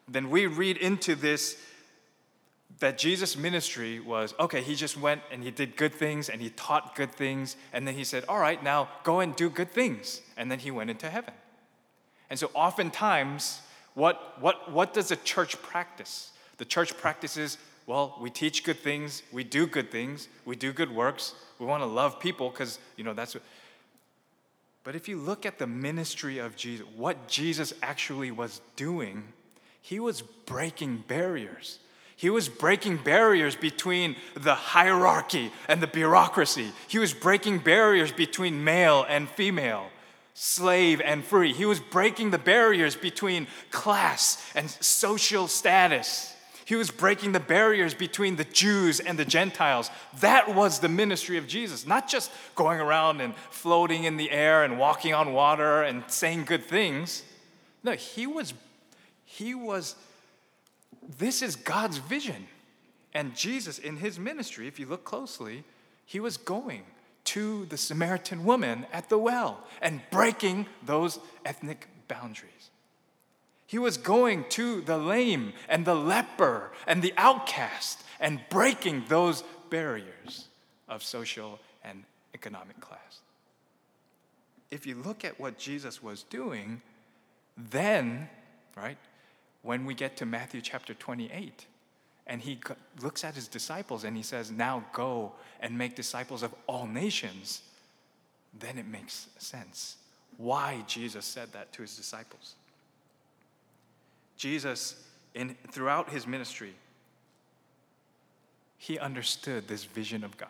then 0.07 0.29
we 0.29 0.45
read 0.45 0.77
into 0.77 1.15
this 1.15 1.57
that 2.79 2.97
Jesus' 2.97 3.37
ministry 3.37 3.99
was 3.99 4.33
okay, 4.39 4.61
he 4.61 4.75
just 4.75 4.97
went 4.97 5.21
and 5.31 5.43
he 5.43 5.51
did 5.51 5.77
good 5.77 5.93
things 5.93 6.27
and 6.27 6.41
he 6.41 6.49
taught 6.49 6.95
good 6.95 7.11
things, 7.13 7.55
and 7.71 7.87
then 7.87 7.95
he 7.95 8.03
said, 8.03 8.25
All 8.27 8.39
right, 8.39 8.61
now 8.61 8.89
go 9.03 9.19
and 9.19 9.35
do 9.35 9.49
good 9.49 9.71
things. 9.71 10.21
And 10.35 10.51
then 10.51 10.59
he 10.59 10.71
went 10.71 10.89
into 10.89 11.09
heaven. 11.09 11.33
And 12.29 12.39
so, 12.39 12.49
oftentimes, 12.53 13.61
what, 13.93 14.41
what, 14.41 14.71
what 14.71 14.93
does 14.93 15.09
the 15.09 15.15
church 15.17 15.61
practice? 15.61 16.31
The 16.57 16.65
church 16.65 16.97
practices, 16.97 17.57
well, 17.85 18.17
we 18.19 18.29
teach 18.29 18.63
good 18.63 18.79
things, 18.79 19.23
we 19.31 19.43
do 19.43 19.67
good 19.67 19.91
things, 19.91 20.27
we 20.45 20.55
do 20.55 20.71
good 20.71 20.91
works, 20.91 21.35
we 21.59 21.65
want 21.65 21.81
to 21.81 21.87
love 21.87 22.19
people 22.19 22.49
because, 22.49 22.79
you 22.95 23.03
know, 23.03 23.13
that's 23.13 23.33
what. 23.33 23.43
But 24.83 24.95
if 24.95 25.07
you 25.07 25.17
look 25.17 25.45
at 25.45 25.59
the 25.59 25.67
ministry 25.67 26.39
of 26.39 26.55
Jesus, 26.55 26.85
what 26.95 27.27
Jesus 27.27 27.73
actually 27.81 28.31
was 28.31 28.61
doing, 28.75 29.23
he 29.81 29.99
was 29.99 30.21
breaking 30.21 31.03
barriers. 31.07 31.79
He 32.15 32.29
was 32.29 32.47
breaking 32.47 32.97
barriers 32.97 33.55
between 33.55 34.15
the 34.33 34.55
hierarchy 34.55 35.51
and 35.67 35.81
the 35.81 35.87
bureaucracy. 35.87 36.71
He 36.87 36.99
was 36.99 37.13
breaking 37.13 37.59
barriers 37.59 38.11
between 38.11 38.63
male 38.63 39.05
and 39.07 39.27
female, 39.29 39.89
slave 40.33 41.01
and 41.01 41.23
free. 41.23 41.53
He 41.53 41.65
was 41.65 41.79
breaking 41.79 42.31
the 42.31 42.37
barriers 42.37 42.95
between 42.95 43.47
class 43.71 44.51
and 44.55 44.69
social 44.69 45.47
status. 45.47 46.33
He 46.65 46.75
was 46.75 46.91
breaking 46.91 47.33
the 47.33 47.39
barriers 47.39 47.93
between 47.93 48.37
the 48.37 48.45
Jews 48.45 48.99
and 48.99 49.19
the 49.19 49.25
Gentiles. 49.25 49.89
That 50.21 50.55
was 50.55 50.79
the 50.79 50.89
ministry 50.89 51.37
of 51.37 51.47
Jesus, 51.47 51.85
not 51.85 52.07
just 52.07 52.31
going 52.55 52.79
around 52.79 53.21
and 53.21 53.35
floating 53.49 54.05
in 54.05 54.17
the 54.17 54.31
air 54.31 54.63
and 54.63 54.79
walking 54.79 55.13
on 55.13 55.33
water 55.33 55.83
and 55.83 56.03
saying 56.07 56.45
good 56.45 56.63
things. 56.63 57.23
No, 57.83 57.93
he 57.93 58.27
was 58.27 58.53
he 59.25 59.53
was 59.53 59.95
this 61.17 61.41
is 61.41 61.55
God's 61.55 61.97
vision. 61.97 62.47
And 63.13 63.35
Jesus, 63.35 63.77
in 63.77 63.97
his 63.97 64.17
ministry, 64.17 64.67
if 64.67 64.79
you 64.79 64.87
look 64.87 65.03
closely, 65.03 65.63
he 66.05 66.19
was 66.19 66.37
going 66.37 66.83
to 67.25 67.65
the 67.65 67.77
Samaritan 67.77 68.43
woman 68.43 68.85
at 68.91 69.09
the 69.09 69.17
well 69.17 69.63
and 69.81 70.01
breaking 70.11 70.65
those 70.83 71.19
ethnic 71.45 71.87
boundaries. 72.07 72.69
He 73.65 73.79
was 73.79 73.97
going 73.97 74.45
to 74.49 74.81
the 74.81 74.97
lame 74.97 75.53
and 75.67 75.85
the 75.85 75.95
leper 75.95 76.71
and 76.85 77.01
the 77.01 77.13
outcast 77.17 78.03
and 78.19 78.39
breaking 78.49 79.05
those 79.07 79.43
barriers 79.69 80.47
of 80.87 81.03
social 81.03 81.59
and 81.83 82.03
economic 82.33 82.79
class. 82.79 83.21
If 84.69 84.85
you 84.85 84.95
look 84.95 85.23
at 85.23 85.39
what 85.39 85.57
Jesus 85.57 86.01
was 86.01 86.23
doing, 86.23 86.81
then, 87.57 88.29
right, 88.75 88.97
when 89.61 89.85
we 89.85 89.93
get 89.93 90.17
to 90.17 90.25
Matthew 90.25 90.61
chapter 90.61 90.93
28. 90.93 91.65
And 92.25 92.41
he 92.41 92.59
looks 93.01 93.23
at 93.23 93.35
his 93.35 93.47
disciples 93.47 94.03
and 94.03 94.15
he 94.15 94.23
says, 94.23 94.51
Now 94.51 94.85
go 94.93 95.33
and 95.59 95.77
make 95.77 95.95
disciples 95.95 96.43
of 96.43 96.53
all 96.67 96.87
nations. 96.87 97.61
Then 98.57 98.77
it 98.77 98.87
makes 98.87 99.27
sense 99.37 99.97
why 100.37 100.83
Jesus 100.87 101.25
said 101.25 101.51
that 101.53 101.73
to 101.73 101.81
his 101.81 101.95
disciples. 101.95 102.55
Jesus, 104.37 104.95
in, 105.33 105.55
throughout 105.71 106.09
his 106.09 106.27
ministry, 106.27 106.73
he 108.77 108.99
understood 108.99 109.67
this 109.67 109.85
vision 109.85 110.23
of 110.23 110.37
God. 110.37 110.49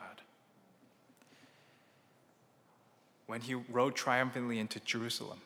When 3.26 3.40
he 3.40 3.54
rode 3.54 3.94
triumphantly 3.94 4.58
into 4.58 4.80
Jerusalem, 4.80 5.38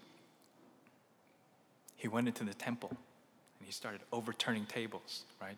he 1.96 2.08
went 2.08 2.28
into 2.28 2.44
the 2.44 2.54
temple 2.54 2.90
and 2.90 3.66
he 3.66 3.72
started 3.72 4.00
overturning 4.12 4.66
tables, 4.66 5.24
right? 5.40 5.56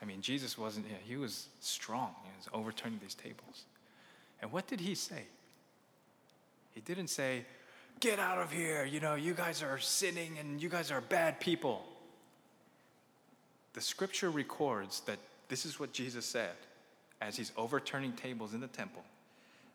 I 0.00 0.04
mean, 0.04 0.20
Jesus 0.20 0.58
wasn't, 0.58 0.86
yeah, 0.90 0.96
he 1.04 1.16
was 1.16 1.48
strong. 1.60 2.14
He 2.24 2.30
was 2.38 2.48
overturning 2.52 2.98
these 3.00 3.14
tables. 3.14 3.64
And 4.40 4.50
what 4.50 4.66
did 4.66 4.80
he 4.80 4.94
say? 4.94 5.22
He 6.74 6.80
didn't 6.80 7.08
say, 7.08 7.44
Get 8.00 8.18
out 8.18 8.38
of 8.38 8.50
here, 8.50 8.84
you 8.84 8.98
know, 8.98 9.14
you 9.14 9.32
guys 9.32 9.62
are 9.62 9.78
sinning 9.78 10.38
and 10.40 10.60
you 10.60 10.68
guys 10.68 10.90
are 10.90 11.00
bad 11.00 11.38
people. 11.38 11.84
The 13.74 13.80
scripture 13.80 14.30
records 14.30 15.00
that 15.02 15.18
this 15.48 15.64
is 15.64 15.80
what 15.80 15.92
Jesus 15.92 16.26
said 16.26 16.54
as 17.20 17.36
he's 17.36 17.52
overturning 17.56 18.12
tables 18.12 18.54
in 18.54 18.60
the 18.60 18.66
temple 18.66 19.04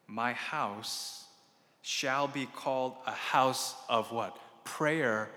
My 0.07 0.33
house 0.33 1.25
shall 1.81 2.27
be 2.27 2.45
called 2.45 2.95
a 3.05 3.11
house 3.11 3.75
of 3.87 4.11
what? 4.11 4.37
Prayer 4.63 5.29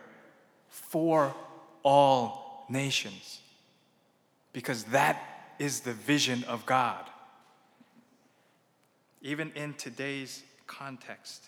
for 0.68 1.34
all 1.82 2.66
nations. 2.68 3.40
Because 4.52 4.84
that 4.84 5.54
is 5.58 5.80
the 5.80 5.92
vision 5.92 6.42
of 6.44 6.66
God. 6.66 7.04
Even 9.22 9.52
in 9.54 9.74
today's 9.74 10.42
context, 10.66 11.44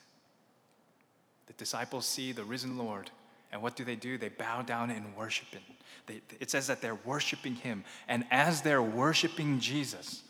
the 1.47 1.53
disciples 1.55 2.07
see 2.07 2.33
the 2.33 2.45
risen 2.45 2.79
Lord, 2.79 3.11
and 3.53 3.63
what 3.63 3.77
do 3.77 3.85
they 3.85 3.97
do? 3.97 4.17
They 4.19 4.31
bow 4.31 4.63
down 4.63 4.91
and 4.91 5.17
worship 5.17 5.49
Him. 5.49 5.63
They, 6.07 6.21
it 6.41 6.51
says 6.51 6.67
that 6.69 6.81
they're 6.81 6.99
worshiping 7.05 7.55
Him. 7.55 7.85
And 8.09 8.25
as 8.31 8.63
they're 8.63 8.83
worshiping 8.83 9.61
Jesus, 9.61 10.23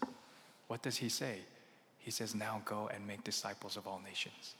what 0.67 0.83
does 0.83 0.97
He 0.97 1.09
say? 1.09 1.39
He 1.99 2.11
says, 2.11 2.35
Now 2.35 2.63
go 2.65 2.91
and 2.93 3.07
make 3.07 3.23
disciples 3.23 3.77
of 3.77 3.87
all 3.87 4.01
nations. 4.05 4.55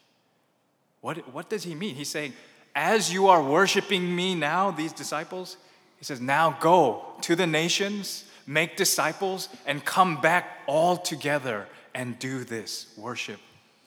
What, 1.01 1.33
what 1.35 1.51
does 1.51 1.65
He 1.65 1.75
mean? 1.75 1.97
He's 1.97 2.09
saying, 2.09 2.33
as 2.75 3.13
you 3.13 3.29
are 3.29 3.43
worshiping 3.43 4.15
me 4.15 4.35
now, 4.35 4.71
these 4.71 4.93
disciples, 4.93 5.57
he 5.99 6.05
says, 6.05 6.21
now 6.21 6.57
go 6.61 7.05
to 7.23 7.37
the 7.37 7.47
nations, 7.47 8.25
make 8.47 8.77
disciples, 8.77 9.49
and 9.67 9.85
come 9.85 10.21
back 10.21 10.59
all 10.67 10.97
together 10.97 11.67
and 11.95 12.19
do 12.19 12.45
this 12.45 12.87
worship 12.97 13.41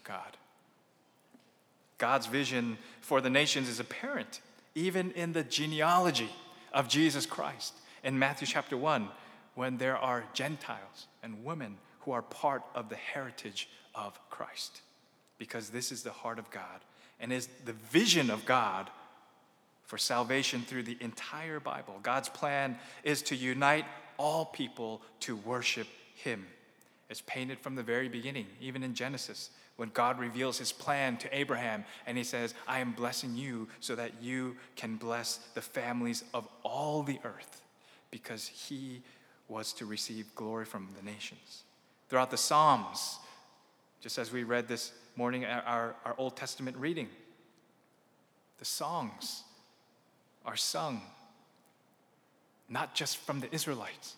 God. 0.03 0.38
God's 1.98 2.27
vision 2.27 2.77
for 3.01 3.22
the 3.22 3.29
nations 3.29 3.67
is 3.70 3.79
apparent 3.79 4.41
even 4.75 5.12
in 5.12 5.34
the 5.34 5.44
genealogy 5.44 6.29
of 6.74 6.88
Jesus 6.88 7.25
Christ. 7.25 7.74
In 8.03 8.20
Matthew 8.20 8.46
chapter 8.46 8.77
1, 8.77 9.08
when 9.55 9.77
there 9.77 9.98
are 9.98 10.25
Gentiles 10.34 11.08
and 11.24 11.44
women 11.44 11.77
who 12.01 12.12
are 12.12 12.22
part 12.22 12.62
of 12.75 12.89
the 12.89 12.96
heritage 12.96 13.70
of 13.96 14.20
Christ, 14.29 14.82
because 15.38 15.70
this 15.70 15.91
is 15.91 16.03
the 16.03 16.12
heart 16.12 16.38
of 16.38 16.51
God 16.51 16.82
and 17.20 17.32
is 17.32 17.48
the 17.63 17.74
vision 17.74 18.29
of 18.29 18.46
God 18.46 18.89
for 19.84 19.98
salvation 19.98 20.62
through 20.62 20.84
the 20.84 20.98
entire 21.00 21.60
Bible. 21.60 22.00
God's 22.03 22.29
plan 22.29 22.77
is 23.03 23.22
to 23.24 23.36
unite 23.36 23.86
all 24.17 24.46
people 24.46 25.01
to 25.22 25.36
worship 25.38 25.88
Him. 26.15 26.46
It's 27.10 27.22
painted 27.22 27.60
from 27.60 27.75
the 27.75 27.84
very 27.84 28.10
beginning, 28.10 28.48
even 28.60 28.84
in 28.84 28.96
Genesis, 28.96 29.51
when 29.77 29.89
God 29.89 30.20
reveals 30.20 30.58
his 30.58 30.72
plan 30.72 31.17
to 31.17 31.38
Abraham 31.38 31.84
and 32.05 32.17
he 32.17 32.24
says, 32.24 32.53
I 32.67 32.79
am 32.79 32.94
blessing 32.94 33.36
you 33.36 33.67
so 33.79 33.96
that 33.96 34.22
you 34.22 34.55
can 34.75 34.96
bless 34.96 35.38
the 35.53 35.62
families 35.62 36.24
of 36.34 36.48
all 36.63 37.03
the 37.03 37.20
earth 37.24 37.62
because 38.12 38.48
he 38.48 39.01
was 39.48 39.74
to 39.74 39.86
receive 39.86 40.34
glory 40.36 40.65
from 40.65 40.88
the 40.98 41.03
nations. 41.03 41.63
Throughout 42.10 42.32
the 42.32 42.38
Psalms, 42.38 43.20
just 44.01 44.17
as 44.17 44.32
we 44.32 44.44
read 44.44 44.67
this 44.67 44.91
morning, 45.15 45.46
our, 45.46 45.96
our 46.05 46.15
Old 46.17 46.38
Testament 46.38 46.77
reading, 46.77 47.10
the 48.60 48.65
songs 48.65 49.44
are 50.46 50.55
sung 50.55 51.01
not 52.70 52.96
just 52.96 53.17
from 53.17 53.39
the 53.39 53.53
Israelites. 53.53 54.15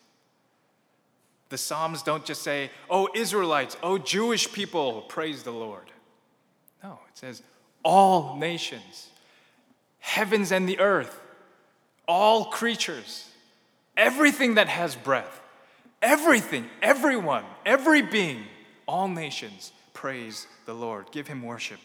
The 1.50 1.58
Psalms 1.58 2.04
don't 2.04 2.25
just 2.25 2.42
say, 2.42 2.72
Oh, 2.89 3.10
Israelites, 3.16 3.77
oh, 3.82 3.98
Jewish 3.98 4.51
people, 4.51 5.04
praise 5.04 5.44
the 5.44 5.51
Lord. 5.51 5.92
No, 6.84 7.00
it 7.08 7.18
says, 7.18 7.42
All 7.84 8.36
nations, 8.36 9.10
heavens 10.00 10.51
and 10.51 10.68
the 10.68 10.80
earth, 10.80 11.20
all 12.08 12.46
creatures, 12.46 13.30
everything 13.96 14.56
that 14.56 14.68
has 14.68 14.96
breath, 14.96 15.42
everything, 16.01 16.70
everyone, 16.82 17.46
every 17.66 18.01
being, 18.01 18.44
all 18.88 19.08
nations, 19.08 19.72
praise 19.94 20.48
the 20.66 20.74
Lord. 20.74 21.12
Give 21.12 21.27
him 21.27 21.42
worship. 21.44 21.80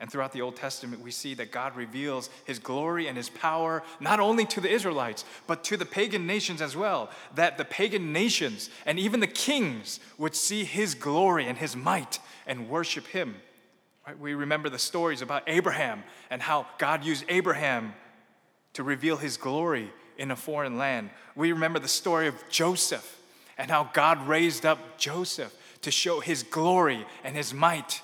And 0.00 0.10
throughout 0.10 0.32
the 0.32 0.40
Old 0.40 0.56
Testament, 0.56 1.02
we 1.02 1.10
see 1.10 1.34
that 1.34 1.52
God 1.52 1.76
reveals 1.76 2.30
his 2.46 2.58
glory 2.58 3.06
and 3.06 3.18
his 3.18 3.28
power 3.28 3.82
not 4.00 4.18
only 4.18 4.46
to 4.46 4.60
the 4.60 4.70
Israelites, 4.70 5.26
but 5.46 5.62
to 5.64 5.76
the 5.76 5.84
pagan 5.84 6.26
nations 6.26 6.62
as 6.62 6.74
well. 6.74 7.10
That 7.34 7.58
the 7.58 7.66
pagan 7.66 8.10
nations 8.10 8.70
and 8.86 8.98
even 8.98 9.20
the 9.20 9.26
kings 9.26 10.00
would 10.16 10.34
see 10.34 10.64
his 10.64 10.94
glory 10.94 11.46
and 11.46 11.58
his 11.58 11.76
might 11.76 12.18
and 12.46 12.70
worship 12.70 13.06
him. 13.08 13.36
Right? 14.06 14.18
We 14.18 14.32
remember 14.32 14.70
the 14.70 14.78
stories 14.78 15.20
about 15.20 15.42
Abraham 15.46 16.02
and 16.30 16.40
how 16.40 16.66
God 16.78 17.04
used 17.04 17.26
Abraham 17.28 17.92
to 18.72 18.82
reveal 18.82 19.18
his 19.18 19.36
glory 19.36 19.92
in 20.16 20.30
a 20.30 20.36
foreign 20.36 20.78
land. 20.78 21.10
We 21.36 21.52
remember 21.52 21.78
the 21.78 21.88
story 21.88 22.26
of 22.26 22.36
Joseph 22.48 23.18
and 23.58 23.70
how 23.70 23.90
God 23.92 24.26
raised 24.26 24.64
up 24.64 24.96
Joseph 24.96 25.54
to 25.82 25.90
show 25.90 26.20
his 26.20 26.42
glory 26.42 27.04
and 27.22 27.36
his 27.36 27.52
might 27.52 28.00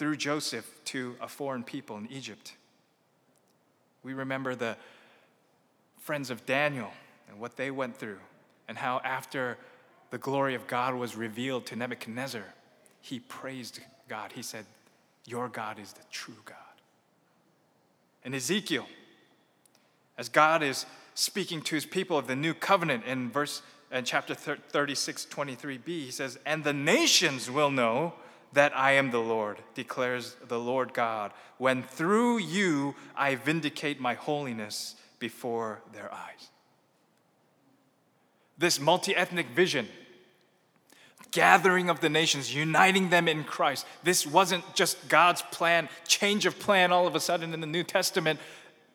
through 0.00 0.16
Joseph 0.16 0.66
to 0.86 1.14
a 1.20 1.28
foreign 1.28 1.62
people 1.62 1.98
in 1.98 2.10
Egypt. 2.10 2.54
We 4.02 4.14
remember 4.14 4.54
the 4.54 4.78
friends 5.98 6.30
of 6.30 6.46
Daniel 6.46 6.90
and 7.28 7.38
what 7.38 7.58
they 7.58 7.70
went 7.70 7.98
through, 7.98 8.16
and 8.66 8.78
how 8.78 9.02
after 9.04 9.58
the 10.08 10.16
glory 10.16 10.54
of 10.54 10.66
God 10.66 10.94
was 10.94 11.16
revealed 11.16 11.66
to 11.66 11.76
Nebuchadnezzar, 11.76 12.44
he 13.02 13.20
praised 13.20 13.80
God. 14.08 14.32
He 14.32 14.40
said, 14.40 14.64
Your 15.26 15.50
God 15.50 15.78
is 15.78 15.92
the 15.92 16.04
true 16.10 16.40
God. 16.46 16.56
And 18.24 18.34
Ezekiel, 18.34 18.86
as 20.16 20.30
God 20.30 20.62
is 20.62 20.86
speaking 21.12 21.60
to 21.60 21.74
his 21.74 21.84
people 21.84 22.16
of 22.16 22.26
the 22.26 22.36
new 22.36 22.54
covenant 22.54 23.04
in 23.04 23.30
verse 23.30 23.60
in 23.92 24.06
chapter 24.06 24.34
36, 24.34 25.26
23b, 25.26 25.86
he 25.86 26.10
says, 26.10 26.38
And 26.46 26.64
the 26.64 26.72
nations 26.72 27.50
will 27.50 27.70
know 27.70 28.14
that 28.52 28.76
I 28.76 28.92
am 28.92 29.10
the 29.10 29.20
Lord, 29.20 29.58
declares 29.74 30.36
the 30.48 30.58
Lord 30.58 30.92
God, 30.92 31.32
when 31.58 31.82
through 31.82 32.38
you 32.38 32.94
I 33.16 33.36
vindicate 33.36 34.00
my 34.00 34.14
holiness 34.14 34.96
before 35.18 35.82
their 35.92 36.12
eyes. 36.12 36.50
This 38.58 38.80
multi 38.80 39.14
ethnic 39.14 39.48
vision, 39.50 39.88
gathering 41.30 41.88
of 41.88 42.00
the 42.00 42.08
nations, 42.08 42.54
uniting 42.54 43.10
them 43.10 43.28
in 43.28 43.44
Christ, 43.44 43.86
this 44.02 44.26
wasn't 44.26 44.74
just 44.74 45.08
God's 45.08 45.42
plan, 45.42 45.88
change 46.06 46.44
of 46.44 46.58
plan 46.58 46.92
all 46.92 47.06
of 47.06 47.14
a 47.14 47.20
sudden 47.20 47.54
in 47.54 47.60
the 47.60 47.66
New 47.66 47.84
Testament. 47.84 48.40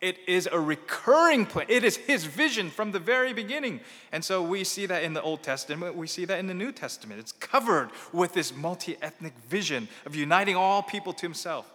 It 0.06 0.20
is 0.28 0.48
a 0.52 0.60
recurring 0.60 1.48
plan. 1.48 1.66
It 1.68 1.84
is 1.84 1.98
his 1.98 2.26
vision 2.26 2.70
from 2.70 2.92
the 2.92 3.00
very 3.00 3.34
beginning. 3.34 3.80
And 4.12 4.24
so 4.24 4.44
we 4.44 4.64
see 4.64 4.86
that 4.86 5.02
in 5.02 5.14
the 5.14 5.22
Old 5.24 5.42
Testament, 5.42 5.96
we 5.96 6.06
see 6.06 6.26
that 6.26 6.38
in 6.38 6.46
the 6.46 6.54
New 6.54 6.72
Testament. 6.72 7.20
It's 7.20 7.32
covered 7.32 7.90
with 8.14 8.32
this 8.36 8.56
multi 8.56 8.98
ethnic 9.02 9.34
vision 9.50 9.88
of 10.06 10.16
uniting 10.16 10.56
all 10.56 10.84
people 10.84 11.12
to 11.14 11.22
himself. 11.24 11.74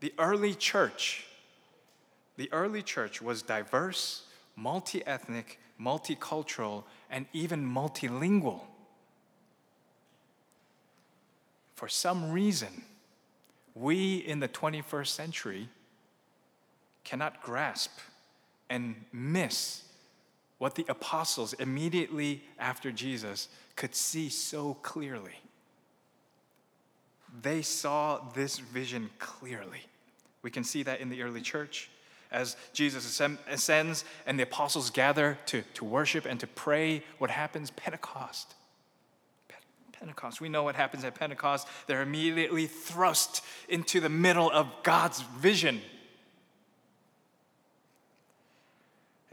The 0.00 0.12
early 0.18 0.52
church, 0.52 1.24
the 2.36 2.52
early 2.52 2.82
church 2.82 3.22
was 3.22 3.40
diverse, 3.40 4.24
multi 4.54 5.02
ethnic, 5.06 5.58
multicultural, 5.80 6.84
and 7.10 7.24
even 7.32 7.64
multilingual. 7.66 8.60
For 11.76 11.88
some 11.88 12.30
reason, 12.30 12.84
we 13.74 14.16
in 14.16 14.40
the 14.40 14.48
21st 14.48 15.06
century 15.06 15.70
cannot 17.04 17.42
grasp 17.42 17.90
and 18.68 18.94
miss 19.12 19.82
what 20.58 20.74
the 20.74 20.84
apostles 20.88 21.54
immediately 21.54 22.42
after 22.58 22.92
Jesus 22.92 23.48
could 23.76 23.94
see 23.94 24.28
so 24.28 24.74
clearly. 24.82 25.40
They 27.42 27.62
saw 27.62 28.20
this 28.34 28.58
vision 28.58 29.10
clearly. 29.18 29.86
We 30.42 30.50
can 30.50 30.64
see 30.64 30.82
that 30.82 31.00
in 31.00 31.08
the 31.08 31.22
early 31.22 31.40
church 31.40 31.90
as 32.30 32.56
Jesus 32.72 33.20
ascends 33.48 34.04
and 34.26 34.38
the 34.38 34.42
apostles 34.42 34.90
gather 34.90 35.38
to, 35.46 35.62
to 35.74 35.84
worship 35.84 36.26
and 36.26 36.38
to 36.40 36.46
pray. 36.46 37.02
What 37.18 37.30
happens? 37.30 37.70
Pentecost. 37.70 38.54
Pentecost. 40.00 40.40
We 40.40 40.48
know 40.48 40.62
what 40.62 40.76
happens 40.76 41.04
at 41.04 41.14
Pentecost. 41.14 41.68
They're 41.86 42.00
immediately 42.00 42.66
thrust 42.66 43.44
into 43.68 44.00
the 44.00 44.08
middle 44.08 44.50
of 44.50 44.66
God's 44.82 45.20
vision 45.20 45.82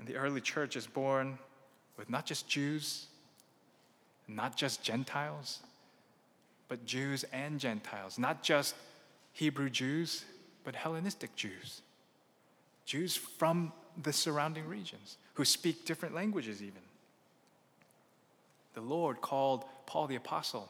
The 0.07 0.15
early 0.15 0.39
church 0.39 0.77
is 0.77 0.87
born 0.87 1.37
with 1.97 2.09
not 2.09 2.25
just 2.25 2.47
Jews, 2.47 3.07
not 4.27 4.55
just 4.55 4.81
Gentiles, 4.81 5.59
but 6.69 6.85
Jews 6.85 7.25
and 7.33 7.59
Gentiles, 7.59 8.17
not 8.17 8.41
just 8.41 8.75
Hebrew 9.33 9.69
Jews, 9.69 10.23
but 10.63 10.75
Hellenistic 10.75 11.35
Jews. 11.35 11.81
Jews 12.85 13.17
from 13.17 13.73
the 14.01 14.13
surrounding 14.13 14.65
regions 14.67 15.17
who 15.33 15.43
speak 15.43 15.85
different 15.85 16.15
languages, 16.15 16.61
even. 16.61 16.81
The 18.75 18.81
Lord 18.81 19.19
called 19.19 19.65
Paul 19.85 20.07
the 20.07 20.15
Apostle 20.15 20.69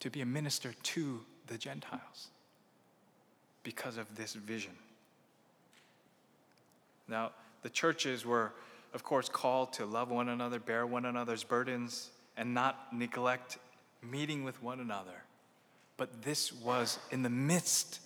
to 0.00 0.08
be 0.08 0.22
a 0.22 0.26
minister 0.26 0.72
to 0.82 1.20
the 1.48 1.58
Gentiles 1.58 2.28
because 3.62 3.98
of 3.98 4.16
this 4.16 4.32
vision. 4.32 4.72
Now, 7.06 7.32
the 7.62 7.70
churches 7.70 8.24
were, 8.24 8.52
of 8.94 9.02
course, 9.02 9.28
called 9.28 9.72
to 9.74 9.86
love 9.86 10.10
one 10.10 10.28
another, 10.28 10.58
bear 10.58 10.86
one 10.86 11.04
another's 11.04 11.44
burdens, 11.44 12.10
and 12.36 12.54
not 12.54 12.92
neglect 12.92 13.58
meeting 14.02 14.44
with 14.44 14.62
one 14.62 14.80
another. 14.80 15.24
But 15.96 16.22
this 16.22 16.52
was 16.52 16.98
in 17.10 17.22
the 17.22 17.30
midst 17.30 18.00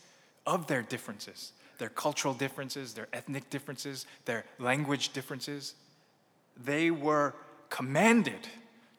of 0.47 0.67
their 0.67 0.83
differences 0.83 1.53
their 1.79 1.89
cultural 1.89 2.35
differences, 2.35 2.95
their 2.95 3.09
ethnic 3.13 3.51
differences, 3.51 4.07
their 4.25 4.45
language 4.59 5.13
differences. 5.13 5.75
They 6.57 6.91
were 6.91 7.35
commanded 7.69 8.49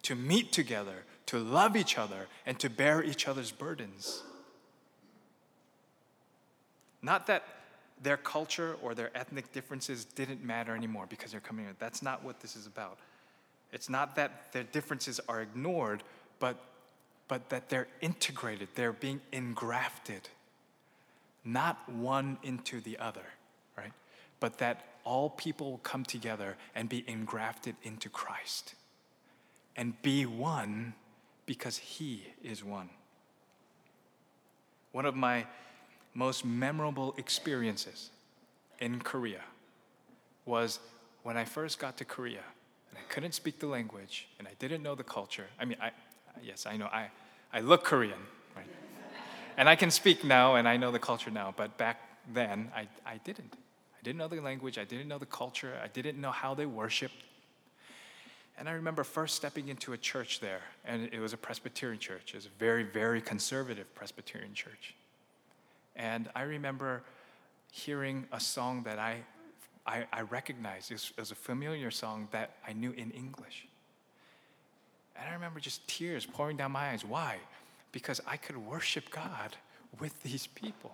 to 0.03 0.15
meet 0.15 0.51
together, 0.51 1.03
to 1.27 1.39
love 1.39 1.75
each 1.75 1.97
other, 1.97 2.27
and 2.45 2.59
to 2.59 2.69
bear 2.69 3.03
each 3.03 3.27
other's 3.27 3.51
burdens. 3.51 4.23
Not 7.01 7.27
that 7.27 7.43
their 8.05 8.17
culture 8.17 8.75
or 8.83 8.93
their 8.93 9.09
ethnic 9.17 9.51
differences 9.51 10.05
didn't 10.05 10.43
matter 10.43 10.75
anymore 10.75 11.07
because 11.09 11.31
they're 11.31 11.39
coming 11.41 11.65
here. 11.65 11.73
That's 11.79 12.03
not 12.03 12.23
what 12.23 12.39
this 12.39 12.55
is 12.55 12.67
about. 12.67 12.99
It's 13.73 13.89
not 13.89 14.15
that 14.15 14.53
their 14.53 14.63
differences 14.63 15.19
are 15.27 15.41
ignored, 15.41 16.03
but, 16.37 16.63
but 17.27 17.49
that 17.49 17.67
they're 17.67 17.87
integrated, 18.01 18.69
they're 18.75 18.93
being 18.93 19.21
engrafted, 19.31 20.29
not 21.43 21.89
one 21.89 22.37
into 22.43 22.79
the 22.79 22.99
other, 22.99 23.25
right? 23.75 23.91
But 24.39 24.59
that 24.59 24.85
all 25.03 25.31
people 25.31 25.71
will 25.71 25.77
come 25.79 26.03
together 26.05 26.57
and 26.75 26.87
be 26.87 27.03
engrafted 27.07 27.75
into 27.81 28.07
Christ 28.07 28.75
and 29.75 29.99
be 30.03 30.27
one 30.27 30.93
because 31.47 31.77
He 31.77 32.27
is 32.43 32.63
one. 32.63 32.91
One 34.91 35.07
of 35.07 35.15
my 35.15 35.47
most 36.15 36.45
memorable 36.45 37.13
experiences 37.17 38.09
in 38.79 38.99
Korea 39.01 39.41
was 40.45 40.79
when 41.23 41.37
I 41.37 41.45
first 41.45 41.77
got 41.77 41.97
to 41.97 42.05
Korea 42.05 42.43
and 42.89 42.97
I 42.97 43.13
couldn't 43.13 43.33
speak 43.33 43.59
the 43.59 43.67
language 43.67 44.27
and 44.39 44.47
I 44.47 44.51
didn't 44.57 44.81
know 44.81 44.95
the 44.95 45.03
culture. 45.03 45.47
I 45.59 45.65
mean, 45.65 45.77
I, 45.81 45.91
yes, 46.41 46.65
I 46.65 46.77
know, 46.77 46.85
I, 46.85 47.09
I 47.53 47.59
look 47.59 47.83
Korean, 47.83 48.19
right? 48.55 48.65
and 49.57 49.67
I 49.67 49.75
can 49.75 49.91
speak 49.91 50.23
now 50.23 50.55
and 50.55 50.67
I 50.67 50.77
know 50.77 50.91
the 50.91 50.99
culture 50.99 51.29
now, 51.29 51.53
but 51.55 51.77
back 51.77 51.99
then 52.33 52.71
I, 52.75 52.87
I 53.05 53.17
didn't. 53.23 53.53
I 53.53 54.03
didn't 54.03 54.17
know 54.17 54.27
the 54.27 54.39
language, 54.39 54.77
I 54.77 54.85
didn't 54.85 55.09
know 55.09 55.17
the 55.17 55.25
culture, 55.25 55.73
I 55.83 55.87
didn't 55.87 56.19
know 56.19 56.31
how 56.31 56.53
they 56.53 56.65
worshiped. 56.65 57.23
And 58.57 58.69
I 58.69 58.71
remember 58.71 59.03
first 59.03 59.35
stepping 59.35 59.67
into 59.67 59.91
a 59.91 59.97
church 59.97 60.39
there, 60.39 60.61
and 60.85 61.09
it 61.11 61.19
was 61.19 61.33
a 61.33 61.37
Presbyterian 61.37 61.99
church. 61.99 62.29
It 62.29 62.35
was 62.35 62.45
a 62.45 62.57
very, 62.57 62.83
very 62.83 63.19
conservative 63.19 63.93
Presbyterian 63.95 64.53
church. 64.53 64.95
And 65.95 66.29
I 66.35 66.43
remember 66.43 67.03
hearing 67.71 68.25
a 68.31 68.39
song 68.39 68.83
that 68.83 68.99
I, 68.99 69.23
I, 69.85 70.05
I 70.11 70.21
recognized. 70.21 70.91
Was 71.17 71.31
a 71.31 71.35
familiar 71.35 71.91
song 71.91 72.27
that 72.31 72.57
I 72.67 72.73
knew 72.73 72.91
in 72.91 73.11
English. 73.11 73.67
And 75.15 75.29
I 75.29 75.33
remember 75.33 75.59
just 75.59 75.87
tears 75.87 76.25
pouring 76.25 76.57
down 76.57 76.71
my 76.71 76.89
eyes. 76.91 77.05
Why? 77.05 77.37
Because 77.91 78.19
I 78.27 78.37
could 78.37 78.57
worship 78.57 79.09
God 79.09 79.55
with 79.99 80.21
these 80.23 80.47
people. 80.47 80.93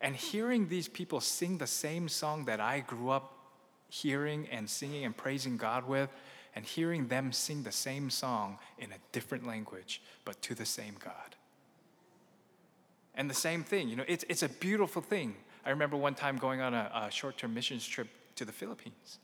And 0.00 0.14
hearing 0.14 0.68
these 0.68 0.88
people 0.88 1.20
sing 1.20 1.56
the 1.56 1.66
same 1.66 2.08
song 2.08 2.44
that 2.44 2.60
I 2.60 2.80
grew 2.80 3.08
up 3.08 3.36
hearing 3.88 4.48
and 4.50 4.68
singing 4.68 5.04
and 5.04 5.16
praising 5.16 5.56
God 5.56 5.86
with, 5.86 6.10
and 6.54 6.64
hearing 6.64 7.08
them 7.08 7.32
sing 7.32 7.62
the 7.62 7.72
same 7.72 8.10
song 8.10 8.58
in 8.78 8.90
a 8.92 8.96
different 9.12 9.46
language, 9.46 10.02
but 10.24 10.40
to 10.42 10.54
the 10.54 10.64
same 10.64 10.94
God. 10.98 11.35
And 13.16 13.30
the 13.30 13.34
same 13.34 13.64
thing, 13.64 13.88
you 13.88 13.96
know, 13.96 14.04
it's, 14.06 14.24
it's 14.28 14.42
a 14.42 14.48
beautiful 14.48 15.00
thing. 15.00 15.34
I 15.64 15.70
remember 15.70 15.96
one 15.96 16.14
time 16.14 16.36
going 16.36 16.60
on 16.60 16.74
a, 16.74 16.90
a 16.94 17.10
short 17.10 17.38
term 17.38 17.54
missions 17.54 17.86
trip 17.86 18.08
to 18.36 18.44
the 18.44 18.52
Philippines. 18.52 19.18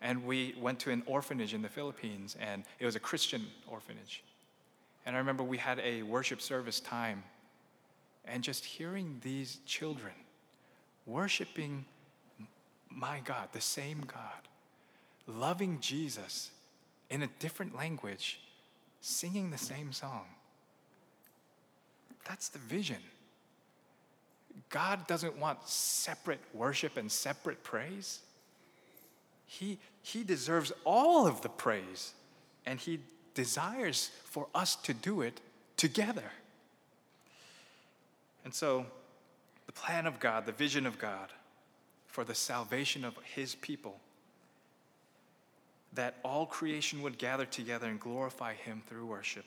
And 0.00 0.24
we 0.24 0.54
went 0.58 0.78
to 0.80 0.90
an 0.90 1.02
orphanage 1.06 1.52
in 1.52 1.60
the 1.60 1.68
Philippines, 1.68 2.36
and 2.40 2.64
it 2.78 2.86
was 2.86 2.96
a 2.96 3.00
Christian 3.00 3.46
orphanage. 3.66 4.22
And 5.04 5.14
I 5.14 5.18
remember 5.18 5.42
we 5.42 5.58
had 5.58 5.78
a 5.80 6.02
worship 6.02 6.40
service 6.40 6.80
time, 6.80 7.22
and 8.24 8.42
just 8.42 8.64
hearing 8.64 9.20
these 9.22 9.58
children 9.66 10.12
worshiping 11.06 11.84
my 12.88 13.20
God, 13.24 13.48
the 13.52 13.60
same 13.60 14.00
God, 14.00 14.48
loving 15.26 15.78
Jesus 15.80 16.50
in 17.08 17.22
a 17.22 17.28
different 17.38 17.76
language, 17.76 18.40
singing 19.00 19.50
the 19.50 19.58
same 19.58 19.92
song. 19.92 20.26
That's 22.30 22.48
the 22.48 22.60
vision. 22.60 22.98
God 24.68 25.04
doesn't 25.08 25.36
want 25.36 25.68
separate 25.68 26.38
worship 26.54 26.96
and 26.96 27.10
separate 27.10 27.64
praise. 27.64 28.20
He, 29.46 29.78
he 30.04 30.22
deserves 30.22 30.70
all 30.84 31.26
of 31.26 31.42
the 31.42 31.48
praise, 31.48 32.12
and 32.64 32.78
He 32.78 33.00
desires 33.34 34.12
for 34.22 34.46
us 34.54 34.76
to 34.76 34.94
do 34.94 35.22
it 35.22 35.40
together. 35.76 36.30
And 38.44 38.54
so, 38.54 38.86
the 39.66 39.72
plan 39.72 40.06
of 40.06 40.20
God, 40.20 40.46
the 40.46 40.52
vision 40.52 40.86
of 40.86 41.00
God 41.00 41.32
for 42.06 42.22
the 42.22 42.36
salvation 42.36 43.04
of 43.04 43.16
His 43.34 43.56
people, 43.56 43.98
that 45.94 46.14
all 46.24 46.46
creation 46.46 47.02
would 47.02 47.18
gather 47.18 47.44
together 47.44 47.88
and 47.88 47.98
glorify 47.98 48.54
Him 48.54 48.82
through 48.86 49.06
worship, 49.06 49.46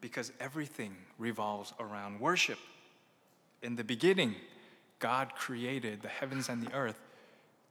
because 0.00 0.32
everything 0.40 0.94
revolves 1.18 1.72
around 1.80 2.20
worship. 2.20 2.58
In 3.62 3.76
the 3.76 3.84
beginning, 3.84 4.34
God 4.98 5.34
created 5.34 6.02
the 6.02 6.08
heavens 6.08 6.48
and 6.48 6.62
the 6.62 6.72
earth 6.72 6.98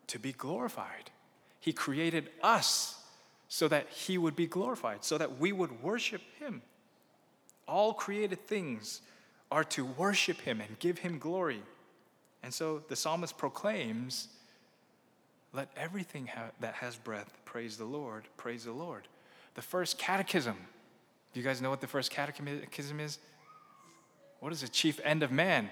to 0.08 0.20
be 0.20 0.34
glorified. 0.34 1.12
He 1.60 1.74
created 1.74 2.30
us 2.44 3.02
so 3.48 3.68
that 3.68 3.90
He 3.90 4.18
would 4.18 4.36
be 4.36 4.48
glorified, 4.48 5.04
so 5.04 5.18
that 5.18 5.40
we 5.40 5.52
would 5.52 5.82
worship 5.82 6.22
Him. 6.40 6.62
All 7.68 7.94
created 7.94 8.46
things 8.48 9.02
are 9.52 9.64
to 9.64 9.86
worship 9.86 10.42
Him 10.42 10.62
and 10.62 10.78
give 10.80 11.00
Him 11.00 11.18
glory. 11.20 11.62
And 12.44 12.54
so 12.54 12.84
the 12.88 12.96
psalmist 12.96 13.38
proclaims, 13.38 14.28
Let 15.54 15.70
everything 15.76 16.28
ha- 16.28 16.52
that 16.60 16.76
has 16.76 16.96
breath 16.96 17.34
praise 17.46 17.78
the 17.78 17.86
Lord, 17.86 18.26
praise 18.38 18.66
the 18.66 18.72
Lord. 18.72 19.08
The 19.56 19.62
first 19.62 19.98
catechism. 19.98 20.58
Do 21.36 21.42
you 21.42 21.46
guys 21.46 21.62
know 21.62 21.70
what 21.70 21.82
the 21.82 21.88
first 21.88 22.12
catechism 22.12 23.02
is? 23.02 23.20
What 24.40 24.54
is 24.54 24.62
the 24.62 24.70
chief 24.70 25.02
end 25.04 25.22
of 25.22 25.34
man? 25.34 25.70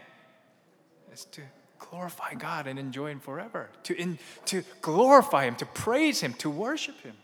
It's 1.10 1.24
to 1.24 1.42
glorify 1.80 2.34
God 2.34 2.68
and 2.68 2.78
enjoy 2.78 3.12
Him 3.12 3.22
forever, 3.22 3.70
to, 3.84 3.98
in, 3.98 4.20
to 4.48 4.66
glorify 4.82 5.46
Him, 5.46 5.56
to 5.56 5.66
praise 5.66 6.20
Him, 6.20 6.34
to 6.34 6.50
worship 6.50 7.00
Him. 7.00 7.16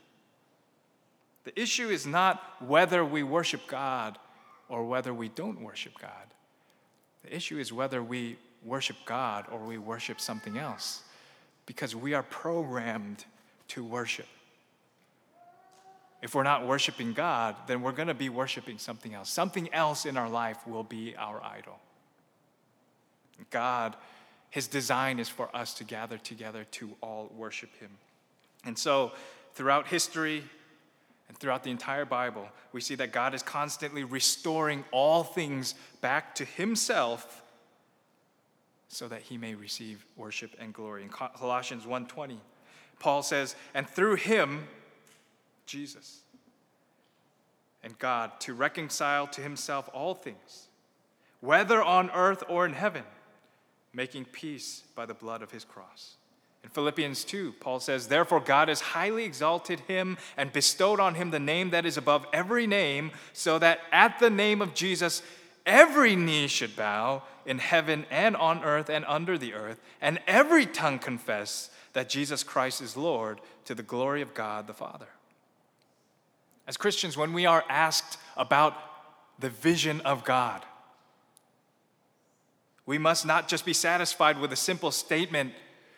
The 1.43 1.61
issue 1.61 1.89
is 1.89 2.07
not 2.07 2.41
whether 2.65 3.03
we 3.03 3.23
worship 3.23 3.67
God 3.67 4.17
or 4.69 4.85
whether 4.85 5.13
we 5.13 5.27
don't 5.27 5.59
worship 5.59 5.99
God. 5.99 6.33
The 7.25 7.35
issue 7.35 7.59
is 7.59 7.73
whether 7.73 8.01
we 8.01 8.37
worship 8.63 8.95
God 9.03 9.47
or 9.51 9.59
we 9.59 9.77
worship 9.77 10.21
something 10.21 10.57
else, 10.57 11.01
because 11.65 11.93
we 11.93 12.13
are 12.13 12.23
programmed 12.23 13.25
to 13.67 13.83
worship. 13.83 14.27
If 16.21 16.35
we're 16.35 16.43
not 16.43 16.67
worshiping 16.67 17.13
God, 17.13 17.55
then 17.67 17.81
we're 17.81 17.93
going 17.93 18.09
to 18.09 18.13
be 18.13 18.29
worshiping 18.29 18.77
something 18.77 19.13
else. 19.13 19.29
Something 19.29 19.73
else 19.73 20.05
in 20.05 20.17
our 20.17 20.29
life 20.29 20.67
will 20.67 20.83
be 20.83 21.15
our 21.17 21.41
idol. 21.43 21.79
God 23.51 23.95
his 24.49 24.67
design 24.67 25.19
is 25.19 25.29
for 25.29 25.55
us 25.55 25.73
to 25.75 25.83
gather 25.83 26.17
together 26.17 26.65
to 26.71 26.91
all 27.01 27.31
worship 27.35 27.75
Him. 27.79 27.91
And 28.65 28.77
so, 28.77 29.11
throughout 29.53 29.87
history 29.87 30.43
and 31.27 31.37
throughout 31.37 31.63
the 31.63 31.71
entire 31.71 32.05
Bible, 32.05 32.47
we 32.73 32.81
see 32.81 32.95
that 32.95 33.11
God 33.11 33.33
is 33.33 33.43
constantly 33.43 34.03
restoring 34.03 34.83
all 34.91 35.23
things 35.23 35.75
back 36.01 36.33
to 36.35 36.45
Himself 36.45 37.43
so 38.87 39.07
that 39.07 39.21
He 39.21 39.37
may 39.37 39.53
receive 39.53 40.03
worship 40.17 40.55
and 40.59 40.73
glory. 40.73 41.03
In 41.03 41.09
Colossians 41.09 41.85
1:20, 41.85 42.39
Paul 42.97 43.21
says, 43.21 43.55
"And 43.75 43.87
through 43.87 44.15
Him, 44.15 44.67
Jesus, 45.69 46.21
and 47.83 47.97
God, 47.99 48.39
to 48.41 48.53
reconcile 48.53 49.27
to 49.27 49.41
Himself 49.41 49.89
all 49.93 50.13
things, 50.13 50.67
whether 51.39 51.81
on 51.81 52.09
earth 52.11 52.43
or 52.49 52.65
in 52.65 52.73
heaven." 52.73 53.03
making 53.93 54.25
peace 54.25 54.83
by 54.95 55.05
the 55.05 55.13
blood 55.13 55.41
of 55.41 55.51
his 55.51 55.63
cross. 55.63 56.15
In 56.63 56.69
Philippians 56.69 57.23
2, 57.23 57.53
Paul 57.59 57.79
says, 57.79 58.07
Therefore, 58.07 58.41
God 58.41 58.67
has 58.67 58.81
highly 58.81 59.23
exalted 59.23 59.79
him 59.81 60.17
and 60.35 60.51
bestowed 60.51 60.99
on 60.99 61.15
him 61.15 61.31
the 61.31 61.39
name 61.39 61.69
that 61.69 61.85
is 61.85 61.97
above 61.97 62.25
every 62.33 62.67
name, 62.67 63.11
so 63.33 63.57
that 63.59 63.79
at 63.91 64.19
the 64.19 64.29
name 64.29 64.61
of 64.61 64.73
Jesus, 64.73 65.23
every 65.65 66.15
knee 66.15 66.47
should 66.47 66.75
bow 66.75 67.23
in 67.45 67.59
heaven 67.59 68.05
and 68.11 68.35
on 68.35 68.63
earth 68.63 68.89
and 68.89 69.05
under 69.05 69.37
the 69.37 69.53
earth, 69.53 69.79
and 70.01 70.19
every 70.27 70.65
tongue 70.65 70.99
confess 70.99 71.69
that 71.93 72.09
Jesus 72.09 72.43
Christ 72.43 72.81
is 72.81 72.97
Lord 72.97 73.39
to 73.65 73.73
the 73.73 73.83
glory 73.83 74.21
of 74.21 74.33
God 74.33 74.67
the 74.67 74.73
Father. 74.73 75.07
As 76.69 76.77
Christians, 76.77 77.17
when 77.17 77.33
we 77.33 77.47
are 77.47 77.65
asked 77.67 78.19
about 78.37 78.75
the 79.39 79.49
vision 79.49 80.01
of 80.01 80.23
God, 80.23 80.63
we 82.85 82.99
must 82.99 83.25
not 83.25 83.47
just 83.47 83.65
be 83.65 83.73
satisfied 83.73 84.39
with 84.39 84.53
a 84.53 84.55
simple 84.55 84.91
statement 84.91 85.53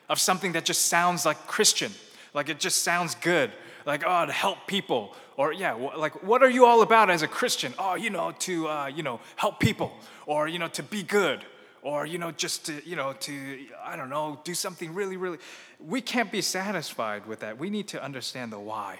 of 0.07 0.17
something 0.17 0.53
that 0.53 0.63
just 0.63 0.85
sounds 0.85 1.25
like 1.25 1.45
Christian, 1.45 1.91
like 2.33 2.47
it 2.47 2.57
just 2.57 2.83
sounds 2.83 3.15
good, 3.15 3.51
like, 3.85 4.03
oh, 4.07 4.25
to 4.25 4.31
help 4.31 4.65
people. 4.65 5.13
Or, 5.35 5.51
yeah, 5.51 5.73
like, 5.73 6.23
what 6.23 6.41
are 6.41 6.49
you 6.49 6.65
all 6.65 6.83
about 6.83 7.09
as 7.09 7.21
a 7.21 7.27
Christian? 7.27 7.73
Oh, 7.77 7.95
you 7.95 8.09
know, 8.09 8.31
to, 8.39 8.69
uh, 8.69 8.85
you 8.85 9.03
know, 9.03 9.19
help 9.35 9.59
people, 9.59 9.91
or, 10.25 10.47
you 10.47 10.57
know, 10.57 10.69
to 10.69 10.83
be 10.83 11.03
good, 11.03 11.43
or, 11.81 12.05
you 12.05 12.17
know, 12.17 12.31
just 12.31 12.67
to, 12.67 12.81
you 12.87 12.95
know, 12.95 13.11
to, 13.11 13.59
I 13.83 13.97
don't 13.97 14.09
know, 14.09 14.39
do 14.45 14.53
something 14.53 14.93
really, 14.93 15.17
really. 15.17 15.39
We 15.85 15.99
can't 15.99 16.31
be 16.31 16.41
satisfied 16.41 17.25
with 17.25 17.41
that. 17.41 17.57
We 17.57 17.69
need 17.69 17.89
to 17.89 18.01
understand 18.01 18.53
the 18.53 18.59
why. 18.59 18.99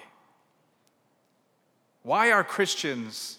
Why 2.04 2.32
are 2.32 2.44
Christians 2.44 3.38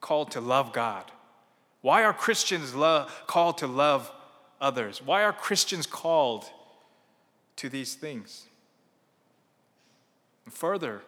called 0.00 0.30
to 0.32 0.40
love 0.40 0.72
God? 0.72 1.10
Why 1.80 2.04
are 2.04 2.12
Christians 2.12 2.74
lo- 2.74 3.06
called 3.26 3.58
to 3.58 3.66
love 3.66 4.10
others? 4.60 5.02
Why 5.02 5.22
are 5.22 5.32
Christians 5.32 5.86
called 5.86 6.44
to 7.56 7.68
these 7.68 7.94
things? 7.94 8.46
And 10.44 10.54
further, 10.54 11.02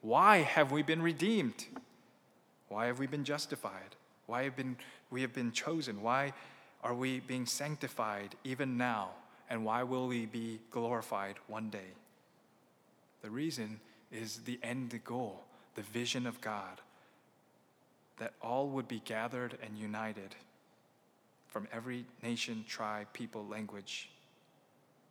why 0.00 0.38
have 0.38 0.72
we 0.72 0.82
been 0.82 1.02
redeemed? 1.02 1.66
Why 2.68 2.86
have 2.86 2.98
we 2.98 3.06
been 3.06 3.24
justified? 3.24 3.96
Why 4.26 4.44
have 4.44 4.56
been, 4.56 4.76
we 5.10 5.22
have 5.22 5.32
been 5.32 5.52
chosen? 5.52 6.02
Why 6.02 6.32
are 6.82 6.94
we 6.94 7.20
being 7.20 7.46
sanctified 7.46 8.34
even 8.44 8.76
now? 8.76 9.10
And 9.48 9.64
why 9.64 9.82
will 9.82 10.08
we 10.08 10.26
be 10.26 10.60
glorified 10.70 11.36
one 11.46 11.70
day? 11.70 11.94
The 13.22 13.30
reason 13.30 13.80
is 14.12 14.38
the 14.44 14.58
end 14.62 15.00
goal, 15.04 15.45
the 15.76 15.82
vision 15.82 16.26
of 16.26 16.40
God 16.40 16.80
that 18.18 18.32
all 18.42 18.68
would 18.70 18.88
be 18.88 19.02
gathered 19.04 19.56
and 19.62 19.78
united 19.78 20.34
from 21.46 21.68
every 21.72 22.06
nation, 22.22 22.64
tribe, 22.66 23.06
people, 23.12 23.46
language, 23.46 24.10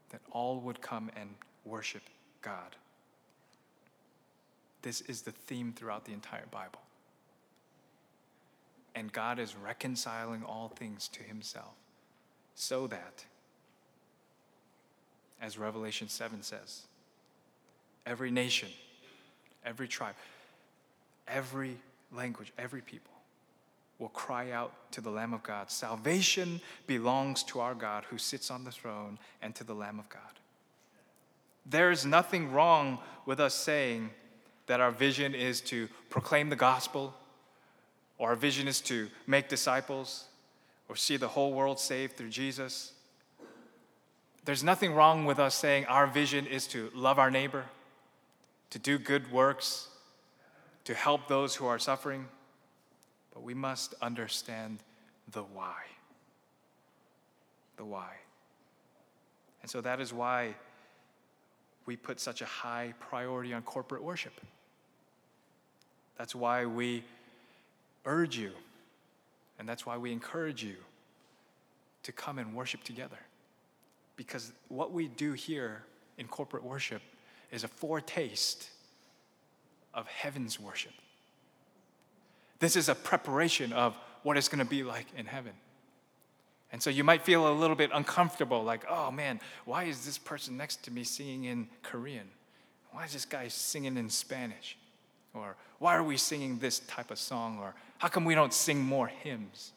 that 0.10 0.21
all 0.32 0.60
would 0.60 0.82
come 0.82 1.10
and 1.15 1.30
worship 1.63 2.01
God. 2.41 2.75
This 4.82 5.01
is 5.01 5.21
the 5.21 5.32
theme 5.32 5.73
throughout 5.75 6.06
the 6.06 6.13
entire 6.13 6.45
Bible. 6.51 6.82
And 8.95 9.12
God 9.12 9.39
is 9.39 9.56
reconciling 9.56 10.43
all 10.43 10.69
things 10.69 11.08
to 11.10 11.23
himself 11.23 11.73
so 12.56 12.88
that, 12.88 13.25
as 15.41 15.58
Revelation 15.58 16.08
7 16.08 16.41
says, 16.41 16.84
every 18.06 18.32
nation, 18.32 18.69
every 19.65 19.88
tribe, 19.88 20.15
every 21.27 21.77
language, 22.11 22.51
every 22.57 22.81
people 22.81 23.11
will 23.99 24.09
cry 24.09 24.51
out 24.51 24.73
to 24.91 25.01
the 25.01 25.09
Lamb 25.09 25.33
of 25.33 25.41
God. 25.43 25.71
Salvation 25.71 26.59
belongs 26.85 27.43
to 27.43 27.59
our 27.59 27.73
God 27.73 28.03
who 28.09 28.17
sits 28.17 28.51
on 28.51 28.63
the 28.63 28.71
throne 28.71 29.17
and 29.41 29.55
to 29.55 29.63
the 29.63 29.73
Lamb 29.73 29.99
of 29.99 30.09
God. 30.09 30.21
There 31.65 31.91
is 31.91 32.05
nothing 32.05 32.51
wrong 32.51 32.99
with 33.25 33.39
us 33.39 33.53
saying 33.53 34.09
that 34.67 34.81
our 34.81 34.91
vision 34.91 35.33
is 35.33 35.61
to 35.61 35.88
proclaim 36.09 36.49
the 36.49 36.55
gospel, 36.55 37.13
or 38.17 38.29
our 38.29 38.35
vision 38.35 38.67
is 38.67 38.81
to 38.81 39.07
make 39.27 39.47
disciples, 39.47 40.25
or 40.89 40.95
see 40.95 41.17
the 41.17 41.27
whole 41.27 41.53
world 41.53 41.79
saved 41.79 42.17
through 42.17 42.29
Jesus. 42.29 42.91
There's 44.43 44.63
nothing 44.63 44.93
wrong 44.93 45.25
with 45.25 45.39
us 45.39 45.55
saying 45.55 45.85
our 45.85 46.05
vision 46.05 46.45
is 46.45 46.67
to 46.67 46.91
love 46.93 47.17
our 47.17 47.31
neighbor, 47.31 47.65
to 48.71 48.79
do 48.79 48.99
good 48.99 49.31
works, 49.31 49.88
to 50.86 50.93
help 50.93 51.28
those 51.28 51.56
who 51.56 51.65
are 51.65 51.80
suffering. 51.80 52.26
But 53.34 53.43
we 53.43 53.54
must 53.54 53.93
understand 54.02 54.80
the 55.32 55.41
why. 55.41 55.82
The 57.78 57.86
why. 57.86 58.13
And 59.62 59.69
so 59.69 59.82
that 59.82 60.00
is 60.00 60.13
why 60.13 60.56
we 61.86 61.95
put 61.95 62.19
such 62.19 62.41
a 62.41 62.45
high 62.45 62.93
priority 63.00 63.54
on 63.54 63.62
corporate 63.63 64.04
worship. 64.04 64.34
That's 66.17 66.34
why 66.34 66.65
we 66.65 67.04
urge 68.06 68.38
you, 68.38 68.52
and 69.60 69.67
that's 69.67 69.86
why 69.86 69.98
we 69.98 70.12
encourage 70.12 70.63
you 70.63 70.76
to 72.04 72.12
come 72.12 72.39
and 72.39 72.56
worship 72.56 72.84
together. 72.84 73.17
Because 74.15 74.54
what 74.69 74.91
we 74.93 75.08
do 75.08 75.34
here 75.34 75.84
in 76.17 76.28
corporate 76.28 76.63
worship 76.63 77.02
is 77.52 77.63
a 77.63 77.67
foretaste 77.67 78.69
of 79.95 80.08
heaven's 80.08 80.60
worship. 80.60 80.91
This 82.60 82.75
is 82.75 82.89
a 82.89 82.95
preparation 82.95 83.73
of 83.73 83.97
what 84.23 84.38
it's 84.38 84.47
going 84.47 84.60
to 84.60 84.69
be 84.69 84.84
like 84.84 85.08
in 85.17 85.25
heaven. 85.25 85.53
And 86.71 86.81
so 86.81 86.89
you 86.89 87.03
might 87.03 87.21
feel 87.21 87.51
a 87.51 87.53
little 87.53 87.75
bit 87.75 87.91
uncomfortable, 87.93 88.63
like, 88.63 88.84
oh 88.89 89.12
man, 89.12 89.39
why 89.65 89.86
is 89.86 90.05
this 90.05 90.17
person 90.17 90.58
next 90.58 90.84
to 90.84 90.91
me 90.91 91.03
singing 91.03 91.45
in 91.45 91.67
Korean? 91.84 92.27
Why 92.91 93.05
is 93.05 93.13
this 93.13 93.25
guy 93.25 93.47
singing 93.47 93.97
in 93.97 94.10
Spanish? 94.10 94.77
Or 95.34 95.55
why 95.79 95.95
are 95.95 96.03
we 96.03 96.17
singing 96.17 96.60
this 96.60 96.79
type 96.79 97.12
of 97.12 97.19
song? 97.19 97.60
Or 97.60 97.75
how 97.97 98.08
come 98.08 98.25
we 98.25 98.36
don't 98.36 98.53
sing 98.53 98.81
more 98.81 99.08
hymns? 99.08 99.71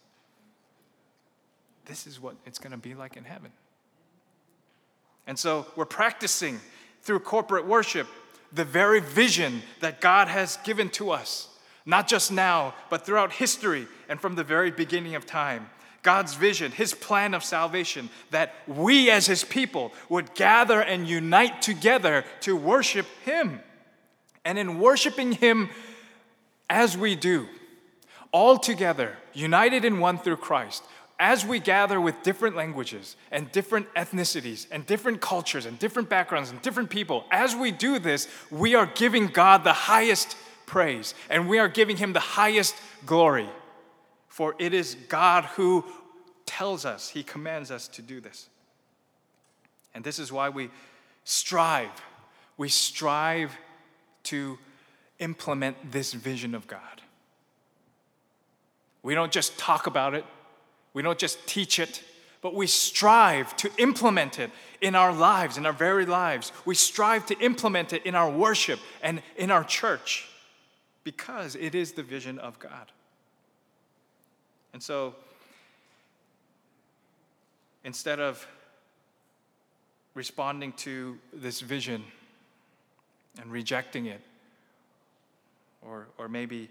This 1.85 2.07
is 2.07 2.21
what 2.21 2.37
it's 2.47 2.59
going 2.59 2.73
to 2.73 2.79
be 2.79 2.95
like 2.95 3.17
in 3.17 3.25
heaven. 3.25 3.51
And 5.27 5.39
so 5.39 5.67
we're 5.77 5.85
practicing 5.85 6.61
through 7.03 7.21
corporate 7.21 7.67
worship 7.67 8.07
the 8.53 8.65
very 8.65 9.01
vision 9.01 9.63
that 9.81 10.01
God 10.01 10.29
has 10.29 10.59
given 10.65 10.89
to 10.91 11.11
us, 11.11 11.49
not 11.85 12.09
just 12.09 12.33
now, 12.33 12.75
but 12.91 13.05
throughout 13.05 13.33
history 13.33 13.87
and 14.09 14.21
from 14.21 14.35
the 14.35 14.45
very 14.45 14.71
beginning 14.71 15.15
of 15.15 15.27
time. 15.27 15.69
God's 16.03 16.35
vision, 16.35 16.73
His 16.73 16.95
plan 16.95 17.35
of 17.35 17.45
salvation, 17.45 18.09
that 18.31 18.55
we 18.67 19.11
as 19.11 19.27
His 19.27 19.45
people 19.45 19.93
would 20.09 20.35
gather 20.35 20.81
and 20.81 21.09
unite 21.09 21.61
together 21.61 22.25
to 22.43 22.57
worship 22.57 23.07
Him. 23.25 23.61
And 24.45 24.59
in 24.59 24.79
worshiping 24.79 25.33
Him 25.33 25.69
as 26.71 26.97
we 26.97 27.17
do, 27.17 27.47
all 28.33 28.59
together, 28.59 29.17
united 29.33 29.85
in 29.85 30.01
one 30.01 30.19
through 30.19 30.37
Christ, 30.37 30.85
as 31.19 31.45
we 31.45 31.59
gather 31.59 32.01
with 32.01 32.23
different 32.23 32.55
languages 32.55 33.17
and 33.33 33.51
different 33.51 33.93
ethnicities 33.95 34.67
and 34.71 34.87
different 34.87 35.21
cultures 35.21 35.67
and 35.67 35.79
different 35.79 36.09
backgrounds 36.09 36.51
and 36.51 36.63
different 36.63 36.91
people, 36.91 37.25
as 37.31 37.57
we 37.57 37.73
do 37.73 37.99
this, 37.99 38.29
we 38.51 38.75
are 38.75 38.87
giving 38.87 39.27
God 39.27 39.65
the 39.65 39.73
highest 39.73 40.37
praise 40.67 41.15
and 41.29 41.49
we 41.49 41.59
are 41.59 41.69
giving 41.69 41.97
Him 41.97 42.13
the 42.13 42.21
highest 42.21 42.77
glory. 43.05 43.49
For 44.29 44.55
it 44.59 44.73
is 44.73 44.97
God 45.09 45.45
who 45.45 45.85
tells 46.47 46.85
us, 46.85 47.09
He 47.09 47.25
commands 47.25 47.71
us 47.73 47.89
to 47.89 48.03
do 48.03 48.21
this. 48.21 48.49
And 49.95 50.05
this 50.05 50.21
is 50.21 50.31
why 50.31 50.51
we 50.51 50.71
strive. 51.25 51.91
We 52.57 52.69
strive 52.69 53.57
to 54.25 54.59
implement 55.19 55.91
this 55.91 56.13
vision 56.13 56.55
of 56.55 56.69
God. 56.69 56.81
We 59.03 59.15
don't 59.15 59.33
just 59.33 59.59
talk 59.59 59.87
about 59.87 60.15
it, 60.15 60.25
we 60.95 61.03
don't 61.03 61.19
just 61.19 61.47
teach 61.47 61.79
it, 61.79 62.03
but 62.41 62.55
we 62.55 62.67
strive 62.67 63.57
to 63.59 63.71
implement 63.79 64.39
it 64.39 64.51
in 64.81 64.95
our 64.95 65.13
lives, 65.13 65.57
in 65.57 65.67
our 65.67 65.73
very 65.73 66.07
lives. 66.07 66.53
We 66.65 66.75
strive 66.75 67.27
to 67.27 67.39
implement 67.39 67.93
it 67.93 68.07
in 68.07 68.15
our 68.15 68.31
worship 68.31 68.81
and 69.03 69.23
in 69.37 69.51
our 69.51 69.65
church 69.65 70.29
because 71.05 71.57
it 71.57 71.75
is 71.75 71.93
the 71.93 72.03
vision 72.03 72.39
of 72.39 72.59
God. 72.59 72.93
And 74.73 74.83
so, 74.83 75.15
instead 77.85 78.21
of 78.21 78.47
responding 80.15 80.73
to 80.73 81.19
this 81.33 81.61
vision 81.61 82.05
and 83.41 83.51
rejecting 83.51 84.07
it, 84.07 84.21
or, 85.83 86.09
or 86.19 86.29
maybe 86.29 86.69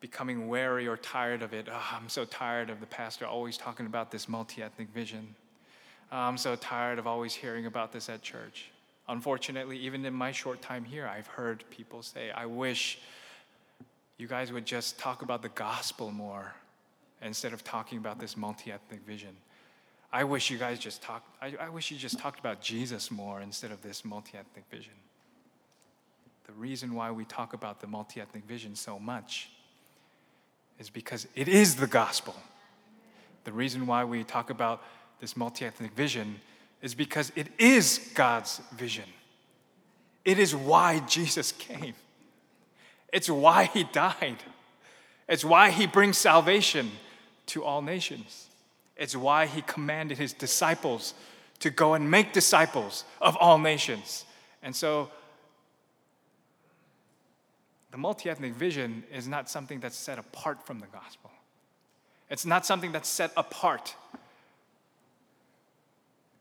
becoming 0.00 0.48
wary 0.48 0.88
or 0.88 0.96
tired 0.96 1.42
of 1.42 1.52
it. 1.52 1.68
Oh, 1.70 1.88
I'm 1.92 2.08
so 2.08 2.24
tired 2.24 2.70
of 2.70 2.80
the 2.80 2.86
pastor 2.86 3.26
always 3.26 3.56
talking 3.56 3.86
about 3.86 4.10
this 4.10 4.28
multi 4.28 4.62
ethnic 4.62 4.88
vision. 4.88 5.34
Oh, 6.10 6.16
I'm 6.16 6.38
so 6.38 6.56
tired 6.56 6.98
of 6.98 7.06
always 7.06 7.34
hearing 7.34 7.66
about 7.66 7.92
this 7.92 8.08
at 8.08 8.22
church. 8.22 8.70
Unfortunately, 9.08 9.76
even 9.78 10.04
in 10.04 10.14
my 10.14 10.32
short 10.32 10.62
time 10.62 10.84
here, 10.84 11.06
I've 11.06 11.26
heard 11.26 11.64
people 11.70 12.02
say, 12.02 12.30
I 12.30 12.46
wish 12.46 13.00
you 14.18 14.26
guys 14.26 14.52
would 14.52 14.66
just 14.66 14.98
talk 14.98 15.22
about 15.22 15.42
the 15.42 15.48
gospel 15.50 16.10
more 16.10 16.54
instead 17.22 17.52
of 17.52 17.62
talking 17.62 17.98
about 17.98 18.18
this 18.18 18.36
multi 18.36 18.72
ethnic 18.72 19.00
vision. 19.06 19.36
I 20.12 20.24
wish 20.24 20.50
you 20.50 20.58
guys 20.58 20.78
just 20.78 21.02
talked, 21.02 21.28
I, 21.40 21.54
I 21.60 21.68
wish 21.68 21.90
you 21.90 21.96
just 21.96 22.18
talked 22.18 22.40
about 22.40 22.60
Jesus 22.60 23.10
more 23.10 23.40
instead 23.40 23.70
of 23.70 23.82
this 23.82 24.04
multi 24.04 24.38
ethnic 24.38 24.64
vision. 24.70 24.94
The 26.46 26.52
reason 26.54 26.94
why 26.94 27.10
we 27.10 27.24
talk 27.26 27.52
about 27.52 27.80
the 27.80 27.86
multi 27.86 28.20
ethnic 28.20 28.44
vision 28.44 28.74
so 28.74 28.98
much 28.98 29.50
is 30.80 30.90
because 30.90 31.28
it 31.36 31.46
is 31.46 31.76
the 31.76 31.86
gospel. 31.86 32.34
The 33.44 33.52
reason 33.52 33.86
why 33.86 34.04
we 34.04 34.24
talk 34.24 34.50
about 34.50 34.82
this 35.20 35.36
multi 35.36 35.66
ethnic 35.66 35.92
vision 35.92 36.40
is 36.82 36.94
because 36.94 37.30
it 37.36 37.48
is 37.58 38.10
God's 38.14 38.60
vision. 38.72 39.04
It 40.24 40.38
is 40.38 40.56
why 40.56 41.00
Jesus 41.00 41.52
came, 41.52 41.94
it's 43.12 43.30
why 43.30 43.64
he 43.66 43.84
died, 43.84 44.38
it's 45.28 45.44
why 45.44 45.70
he 45.70 45.86
brings 45.86 46.18
salvation 46.18 46.90
to 47.46 47.62
all 47.62 47.82
nations. 47.82 48.46
It's 48.96 49.16
why 49.16 49.46
he 49.46 49.62
commanded 49.62 50.18
his 50.18 50.34
disciples 50.34 51.14
to 51.60 51.70
go 51.70 51.94
and 51.94 52.10
make 52.10 52.34
disciples 52.34 53.04
of 53.20 53.34
all 53.36 53.56
nations. 53.58 54.26
And 54.62 54.76
so 54.76 55.10
the 57.90 57.98
multi 57.98 58.30
ethnic 58.30 58.54
vision 58.54 59.02
is 59.12 59.26
not 59.26 59.48
something 59.48 59.80
that's 59.80 59.96
set 59.96 60.18
apart 60.18 60.64
from 60.64 60.78
the 60.78 60.86
gospel. 60.86 61.30
It's 62.28 62.46
not 62.46 62.64
something 62.64 62.92
that's 62.92 63.08
set 63.08 63.32
apart. 63.36 63.94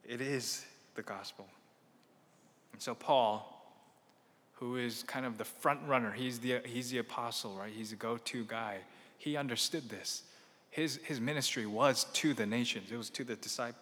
It 0.08 0.22
is 0.22 0.64
the 0.96 1.02
gospel. 1.02 1.48
And 2.74 2.82
so, 2.82 2.94
Paul, 2.94 3.56
who 4.54 4.78
is 4.78 5.04
kind 5.04 5.26
of 5.26 5.38
the 5.38 5.46
front 5.46 5.80
runner, 5.88 6.12
he's 6.12 6.40
the, 6.40 6.62
he's 6.66 6.92
the 6.92 7.00
apostle, 7.00 7.56
right? 7.56 7.72
He's 7.76 7.90
the 7.90 7.96
go 7.96 8.18
to 8.18 8.44
guy. 8.46 8.78
He 9.18 9.36
understood 9.36 9.90
this. 9.90 10.24
His, 10.70 10.98
his 11.04 11.20
ministry 11.20 11.66
was 11.66 12.06
to 12.14 12.34
the 12.34 12.46
nations, 12.46 12.92
it 12.92 12.98
was 12.98 13.10
to 13.10 13.24
the, 13.24 13.38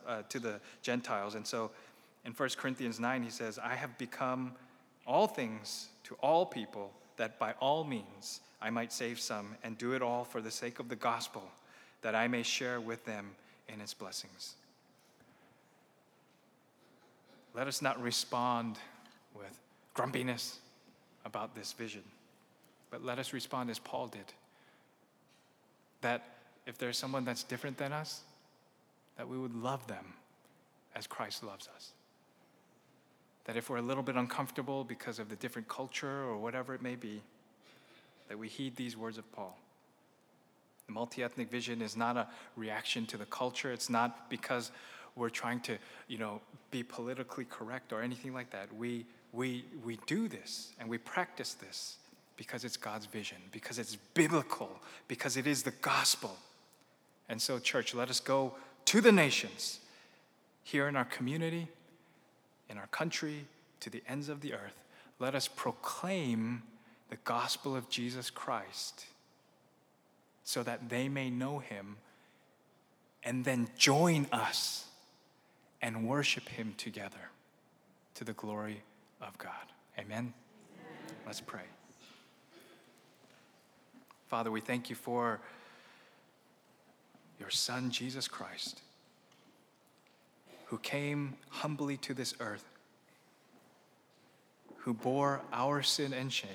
uh, 0.08 0.22
to 0.30 0.40
the 0.40 0.62
Gentiles. 0.82 1.36
And 1.36 1.46
so, 1.46 1.72
in 2.26 2.32
1 2.32 2.50
Corinthians 2.58 3.00
9, 3.00 3.24
he 3.24 3.30
says, 3.30 3.60
I 3.60 3.76
have 3.76 3.98
become 3.98 4.54
all 5.06 5.28
things 5.28 5.88
to 6.06 6.16
all 6.16 6.46
people 6.46 6.92
that 7.18 7.38
by 7.38 7.54
all 7.60 7.84
means 7.84 8.42
I 8.62 8.70
might 8.70 8.94
save 8.94 9.20
some 9.20 9.56
and 9.64 9.78
do 9.78 9.94
it 9.94 10.02
all 10.02 10.24
for 10.24 10.42
the 10.42 10.52
sake 10.52 10.80
of 10.80 10.90
the 10.90 10.96
gospel, 10.96 11.44
that 12.02 12.16
I 12.16 12.28
may 12.28 12.44
share 12.44 12.80
with 12.80 13.04
them 13.06 13.32
in 13.68 13.82
its 13.82 13.94
blessings. 13.94 14.56
Let 17.54 17.68
us 17.68 17.82
not 17.82 18.02
respond 18.02 18.78
with 19.36 19.60
grumpiness 19.94 20.60
about 21.26 21.56
this 21.56 21.74
vision, 21.74 22.04
but 22.92 23.04
let 23.04 23.20
us 23.20 23.34
respond 23.34 23.70
as 23.70 23.80
Paul 23.80 24.08
did 24.08 24.34
that 26.02 26.24
if 26.68 26.78
there's 26.78 26.98
someone 26.98 27.26
that's 27.26 27.44
different 27.44 27.78
than 27.78 27.92
us, 27.92 28.22
that 29.18 29.28
we 29.28 29.38
would 29.38 29.56
love 29.56 29.86
them 29.88 30.06
as 30.96 31.08
Christ 31.08 31.44
loves 31.44 31.68
us 31.76 31.92
that 33.48 33.56
if 33.56 33.70
we're 33.70 33.78
a 33.78 33.82
little 33.82 34.04
bit 34.04 34.16
uncomfortable 34.16 34.84
because 34.84 35.20
of 35.20 35.30
the 35.30 35.36
different 35.38 35.68
culture 35.68 36.24
or 36.24 36.38
whatever 36.38 36.76
it 36.76 36.82
may 36.82 36.96
be, 36.96 37.22
that 38.28 38.38
we 38.38 38.50
heed 38.50 38.76
these 38.76 38.96
words 38.96 39.18
of 39.18 39.32
Paul. 39.32 39.58
The 40.86 40.94
multi 40.94 41.24
ethnic 41.24 41.50
vision 41.50 41.82
is 41.82 41.98
not 41.98 42.18
a 42.18 42.28
reaction 42.58 43.06
to 43.08 43.18
the 43.18 43.26
culture. 43.26 43.72
It's 43.72 43.90
not 43.90 44.30
because 44.30 44.72
we're 45.16 45.30
trying 45.30 45.62
to, 45.62 45.78
you 46.08 46.18
know, 46.18 46.42
be 46.72 46.84
politically 46.84 47.46
correct 47.46 47.94
or 47.94 48.02
anything 48.02 48.34
like 48.34 48.52
that. 48.52 48.74
We, 48.76 49.06
we, 49.32 49.66
we 49.84 49.98
do 50.06 50.28
this 50.28 50.74
and 50.80 50.90
we 50.90 50.98
practice 50.98 51.54
this 51.54 51.98
because 52.36 52.64
it's 52.66 52.78
God's 52.78 53.06
vision, 53.06 53.38
because 53.52 53.80
it's 53.80 53.96
biblical, 54.14 54.70
because 55.08 55.38
it 55.38 55.48
is 55.48 55.64
the 55.64 55.74
gospel. 55.82 56.38
And 57.30 57.42
so, 57.42 57.60
church, 57.60 57.96
let 57.96 58.10
us 58.10 58.20
go 58.20 58.54
to 58.86 59.02
the 59.02 59.12
nations, 59.12 59.80
here 60.64 60.88
in 60.90 60.98
our 60.98 61.06
community, 61.06 61.70
in 62.70 62.78
our 62.78 62.88
country, 62.88 63.46
to 63.80 63.90
the 63.90 64.04
ends 64.08 64.30
of 64.30 64.42
the 64.42 64.54
earth. 64.54 64.84
Let 65.20 65.36
us 65.36 65.48
proclaim 65.48 66.64
the 67.10 67.18
gospel 67.18 67.76
of 67.76 67.90
Jesus 67.90 68.30
Christ 68.30 69.06
so 70.44 70.64
that 70.64 70.90
they 70.90 71.10
may 71.10 71.30
know 71.30 71.60
him 71.60 71.98
and 73.24 73.44
then 73.44 73.68
join 73.78 74.28
us 74.32 74.86
and 75.82 76.08
worship 76.08 76.48
him 76.50 76.74
together 76.78 77.32
to 78.16 78.24
the 78.24 78.34
glory 78.34 78.82
of 79.22 79.38
God. 79.38 79.52
Amen? 80.00 80.18
Amen. 80.18 80.34
Let's 81.26 81.42
pray. 81.42 81.62
Father, 84.28 84.52
we 84.52 84.62
thank 84.62 84.90
you 84.90 84.96
for 84.96 85.40
your 87.40 87.50
Son, 87.50 87.92
Jesus 87.92 88.28
Christ, 88.28 88.82
who 90.68 90.78
came 90.78 91.36
humbly 91.50 91.98
to 91.98 92.14
this 92.14 92.34
earth, 92.40 92.66
who 94.80 94.94
bore 94.94 95.42
our 95.52 95.82
sin 95.82 96.14
and 96.14 96.32
shame, 96.32 96.50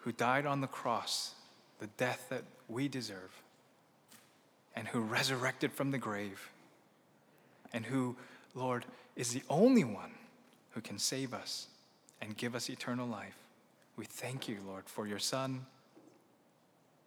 who 0.00 0.12
died 0.12 0.46
on 0.46 0.60
the 0.60 0.66
cross, 0.66 1.34
the 1.78 1.86
death 1.96 2.26
that 2.28 2.42
we 2.68 2.88
deserve, 2.88 3.40
and 4.74 4.88
who 4.88 5.00
resurrected 5.00 5.72
from 5.72 5.92
the 5.92 5.98
grave, 5.98 6.50
and 7.72 7.86
who, 7.86 8.16
Lord, 8.54 8.84
is 9.14 9.32
the 9.32 9.42
only 9.48 9.84
one 9.84 10.12
who 10.70 10.80
can 10.80 10.98
save 10.98 11.32
us 11.32 11.68
and 12.20 12.36
give 12.36 12.54
us 12.54 12.68
eternal 12.68 13.06
life. 13.06 13.36
We 13.96 14.06
thank 14.06 14.48
you, 14.48 14.58
Lord, 14.66 14.84
for 14.86 15.06
your 15.06 15.18
Son. 15.18 15.66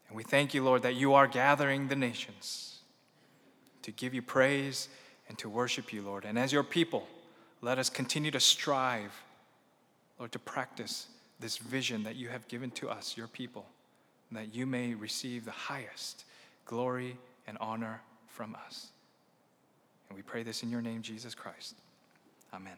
And 0.07 0.15
we 0.15 0.23
thank 0.23 0.53
you, 0.53 0.63
Lord, 0.63 0.83
that 0.83 0.95
you 0.95 1.13
are 1.13 1.27
gathering 1.27 1.87
the 1.87 1.95
nations 1.95 2.74
to 3.85 3.91
give 3.91 4.13
you 4.13 4.21
praise 4.21 4.89
and 5.29 5.37
to 5.37 5.47
worship 5.47 5.93
you, 5.93 6.01
Lord. 6.01 6.25
And 6.25 6.37
as 6.37 6.51
your 6.51 6.63
people, 6.63 7.07
let 7.61 7.77
us 7.77 7.89
continue 7.89 8.31
to 8.31 8.39
strive, 8.39 9.13
Lord, 10.19 10.31
to 10.31 10.39
practice 10.39 11.07
this 11.39 11.57
vision 11.57 12.03
that 12.03 12.15
you 12.15 12.27
have 12.29 12.47
given 12.47 12.71
to 12.71 12.89
us, 12.89 13.15
your 13.15 13.27
people, 13.27 13.65
that 14.31 14.53
you 14.53 14.65
may 14.65 14.93
receive 14.95 15.45
the 15.45 15.51
highest 15.51 16.25
glory 16.65 17.15
and 17.47 17.57
honor 17.61 18.01
from 18.27 18.55
us. 18.65 18.87
And 20.09 20.17
we 20.17 20.23
pray 20.23 20.43
this 20.43 20.63
in 20.63 20.69
your 20.69 20.81
name, 20.81 21.01
Jesus 21.01 21.35
Christ. 21.35 21.75
Amen. 22.53 22.77